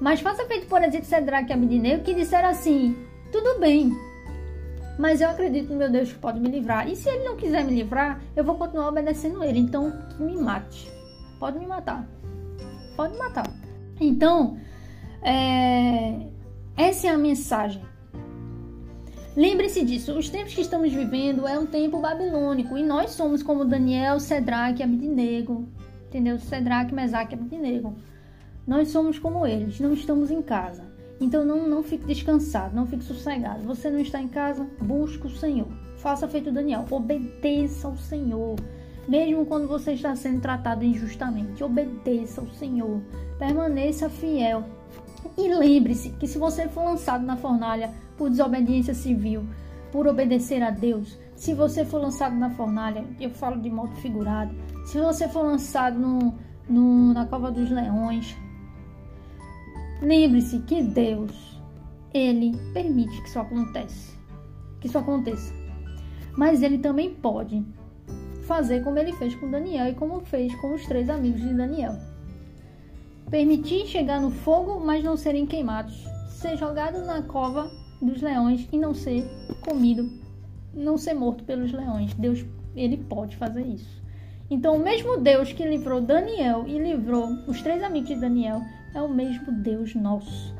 [0.00, 2.96] Mas faça feito, por exemplo, Sedraque e Abidinego, que disseram assim:
[3.32, 3.90] tudo bem,
[4.98, 6.88] mas eu acredito no meu Deus que pode me livrar.
[6.88, 9.58] E se ele não quiser me livrar, eu vou continuar obedecendo ele.
[9.58, 10.90] Então, que me mate.
[11.38, 12.06] Pode me matar.
[12.96, 13.46] Pode me matar.
[14.00, 14.58] Então,
[15.22, 16.26] é...
[16.76, 17.82] essa é a mensagem.
[19.36, 23.66] Lembre-se disso, os tempos que estamos vivendo é um tempo babilônico e nós somos como
[23.66, 25.68] Daniel, Sedraque e Abednego,
[26.06, 26.38] entendeu?
[26.38, 27.94] Sedraque, Mesaque Abednego.
[28.66, 30.95] Nós somos como eles, não estamos em casa.
[31.20, 33.62] Então não, não fique descansado, não fique sossegado.
[33.64, 35.68] Você não está em casa, busque o Senhor.
[35.96, 38.56] Faça feito Daniel, obedeça ao Senhor.
[39.08, 43.00] Mesmo quando você está sendo tratado injustamente, obedeça ao Senhor.
[43.38, 44.64] Permaneça fiel.
[45.38, 49.46] E lembre-se que se você for lançado na fornalha por desobediência civil,
[49.92, 54.54] por obedecer a Deus, se você for lançado na fornalha, eu falo de modo figurado,
[54.86, 56.34] se você for lançado no,
[56.68, 58.36] no, na cova dos leões,
[60.02, 61.32] Lembre-se que Deus,
[62.12, 64.16] ele permite que isso aconteça,
[64.80, 65.54] que isso aconteça.
[66.36, 67.64] Mas ele também pode
[68.46, 71.96] fazer como ele fez com Daniel e como fez com os três amigos de Daniel.
[73.30, 76.04] Permitir chegar no fogo, mas não serem queimados.
[76.28, 77.70] Ser jogado na cova
[78.00, 79.24] dos leões e não ser
[79.62, 80.08] comido,
[80.72, 82.14] não ser morto pelos leões.
[82.14, 82.44] Deus,
[82.76, 84.05] ele pode fazer isso.
[84.48, 88.62] Então, o mesmo Deus que livrou Daniel e livrou os três amigos de Daniel,
[88.94, 90.54] é o mesmo Deus nosso,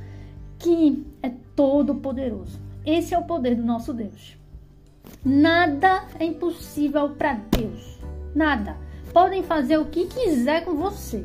[0.59, 2.61] que é todo poderoso.
[2.85, 4.37] Esse é o poder do nosso Deus.
[5.25, 7.99] Nada é impossível para Deus.
[8.35, 8.77] Nada.
[9.13, 11.25] Podem fazer o que quiser com você.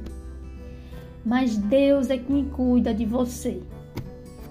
[1.26, 3.62] Mas Deus é quem cuida de você.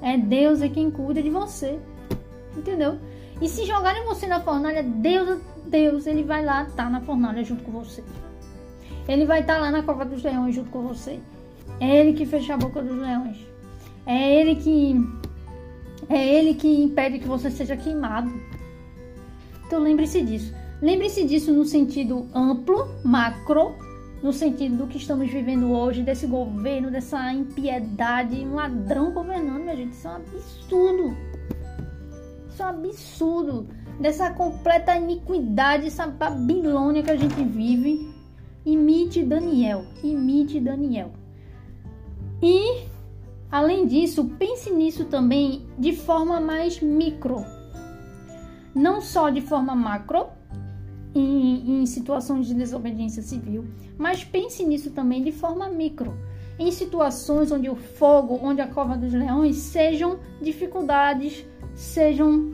[0.02, 1.78] É Deus é quem cuida de você.
[2.56, 2.98] Entendeu?
[3.40, 5.40] E se jogarem você na fornalha, Deus,
[5.70, 8.02] Deus, ele vai lá estar tá na fornalha junto com você.
[9.08, 11.20] Ele vai estar tá lá na cova dos leões junto com você.
[11.78, 13.38] É ele que fecha a boca dos leões.
[14.04, 14.96] É ele que
[16.08, 18.30] é ele que impede que você seja queimado.
[19.66, 20.52] Então lembre-se disso.
[20.82, 23.74] Lembre-se disso no sentido amplo, macro,
[24.22, 29.76] no sentido do que estamos vivendo hoje, desse governo, dessa impiedade, um ladrão governando, minha
[29.76, 29.92] gente.
[29.92, 31.16] Isso é um absurdo.
[32.48, 33.68] Isso é um absurdo.
[34.00, 38.10] Dessa completa iniquidade, essa Babilônia que a gente vive.
[38.64, 39.84] Imite Daniel.
[40.02, 41.12] Imite Daniel.
[42.42, 42.84] E,
[43.50, 47.44] além disso, pense nisso também de forma mais micro.
[48.74, 50.28] Não só de forma macro,
[51.14, 53.66] em, em situações de desobediência civil,
[53.98, 56.14] mas pense nisso também de forma micro
[56.60, 61.42] em situações onde o fogo, onde a cova dos leões sejam dificuldades,
[61.74, 62.52] sejam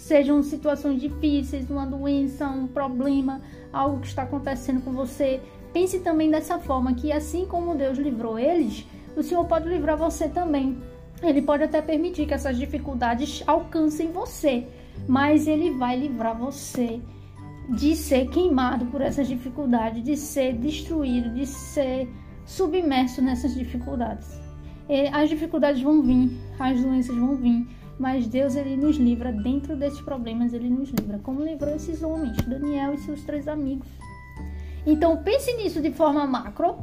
[0.00, 5.40] sejam situações difíceis, uma doença, um problema, algo que está acontecendo com você.
[5.74, 10.26] Pense também dessa forma que assim como Deus livrou eles, o Senhor pode livrar você
[10.26, 10.78] também.
[11.22, 14.66] Ele pode até permitir que essas dificuldades alcancem você,
[15.06, 16.98] mas ele vai livrar você
[17.68, 22.08] de ser queimado por essas dificuldades, de ser destruído, de ser
[22.46, 24.28] submerso nessas dificuldades.
[25.12, 27.68] As dificuldades vão vir, as doenças vão vir,
[28.00, 32.34] mas Deus ele nos livra dentro desses problemas, ele nos livra, como livrou esses homens,
[32.38, 33.86] Daniel e seus três amigos.
[34.86, 36.78] Então pense nisso de forma macro,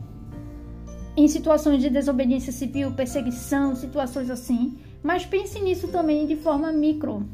[1.18, 4.78] em situações de desobediência civil, perseguição, situações assim.
[5.01, 7.28] Mas pense nisso também de forma micro,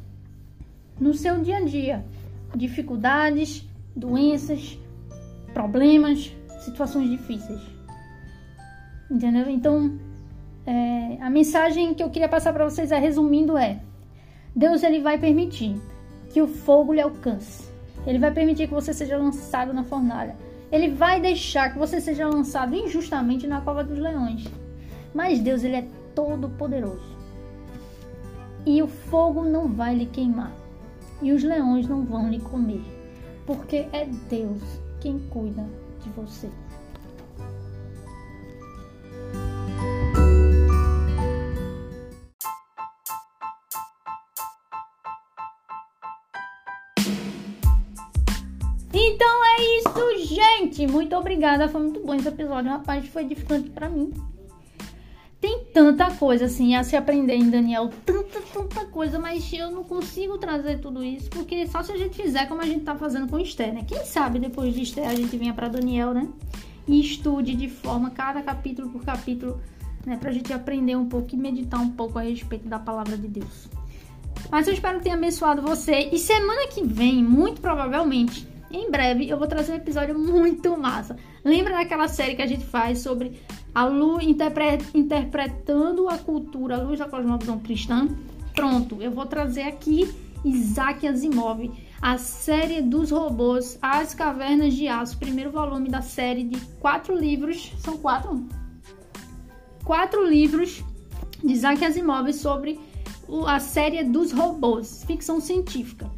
[0.98, 2.06] no seu dia a dia.
[2.56, 4.80] Dificuldades, doenças,
[5.54, 6.32] problemas,
[6.62, 7.60] situações difíceis.
[9.12, 9.50] Entendeu?
[9.50, 10.00] Então,
[10.66, 13.80] é, a mensagem que eu queria passar para vocês, é, resumindo, é:
[14.56, 15.76] Deus ele vai permitir
[16.30, 17.72] que o fogo lhe alcance.
[18.06, 20.36] Ele vai permitir que você seja lançado na fornalha.
[20.72, 24.46] Ele vai deixar que você seja lançado injustamente na cova dos leões.
[25.14, 27.14] Mas Deus, ele é todo poderoso.
[28.66, 30.52] E o fogo não vai lhe queimar.
[31.22, 32.82] E os leões não vão lhe comer.
[33.46, 34.62] Porque é Deus
[35.00, 35.66] quem cuida
[36.02, 36.50] de você.
[50.74, 50.88] Gente.
[50.88, 51.70] Muito obrigada.
[51.70, 52.72] Foi muito bom esse episódio.
[52.72, 54.12] Rapaz, foi edificante para mim.
[55.40, 59.84] Tem tanta coisa assim a se aprender em Daniel, tanta, tanta coisa, mas eu não
[59.84, 63.28] consigo trazer tudo isso, porque só se a gente fizer como a gente tá fazendo
[63.28, 63.84] com Esther, né?
[63.86, 66.30] Quem sabe depois de Esther a gente venha para Daniel, né?
[66.88, 69.60] E estude de forma, cada capítulo por capítulo,
[70.06, 70.16] né?
[70.16, 73.68] Pra gente aprender um pouco e meditar um pouco a respeito da palavra de Deus.
[74.50, 76.10] Mas eu espero que tenha abençoado você.
[76.10, 81.16] E semana que vem, muito provavelmente, em breve, eu vou trazer um episódio muito massa.
[81.46, 83.40] Lembra daquela série que a gente faz sobre
[83.74, 88.10] a luz interpre, interpretando a cultura, a luz da cosmovisão cristã?
[88.56, 90.12] Pronto, eu vou trazer aqui
[90.44, 91.72] Isaac Asimov,
[92.02, 97.72] a série dos robôs, As Cavernas de Aço, primeiro volume da série de quatro livros.
[97.78, 98.44] São quatro?
[99.84, 100.84] Quatro livros
[101.44, 102.80] de Isaac Asimov sobre
[103.48, 106.10] a série dos robôs, ficção científica.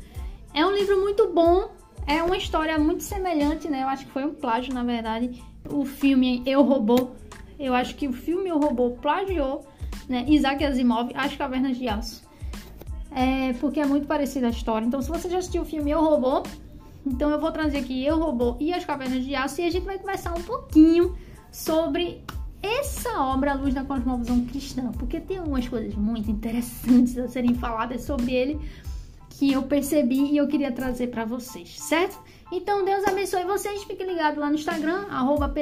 [0.54, 1.75] É um livro muito bom,
[2.08, 3.84] é uma história muito semelhante, né?
[3.84, 5.44] Eu acho que foi um plágio, na verdade.
[5.70, 7.12] O filme Eu Robô,
[7.60, 9.66] eu acho que o filme Eu Robô plagiou,
[10.08, 10.26] né?
[10.28, 12.24] Isaac Asimov, As Cavernas de Aço.
[13.12, 14.86] É, porque é muito parecida a história.
[14.86, 16.44] Então, se você já assistiu o filme Eu Robô,
[17.06, 19.86] então eu vou trazer aqui Eu Robô e As Cavernas de Aço e a gente
[19.86, 21.16] vai conversar um pouquinho
[21.52, 22.24] sobre
[22.62, 27.54] essa obra à luz da cosmovisão cristã, porque tem algumas coisas muito interessantes a serem
[27.54, 28.60] faladas sobre ele
[29.38, 32.18] que eu percebi e eu queria trazer para vocês, certo?
[32.52, 33.84] Então, Deus abençoe vocês.
[33.84, 35.54] Fiquem ligados lá no Instagram, arroba.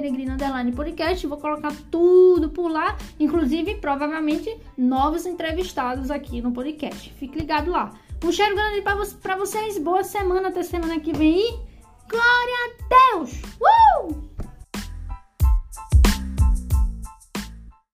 [1.28, 7.12] Vou colocar tudo por lá, inclusive, provavelmente, novos entrevistados aqui no podcast.
[7.14, 7.94] Fique ligado lá.
[8.24, 8.82] Um cheiro grande
[9.22, 9.78] para vocês.
[9.80, 11.40] Boa semana até semana que vem.
[11.40, 11.52] E
[12.08, 13.42] glória a Deus!
[13.60, 14.53] Uh!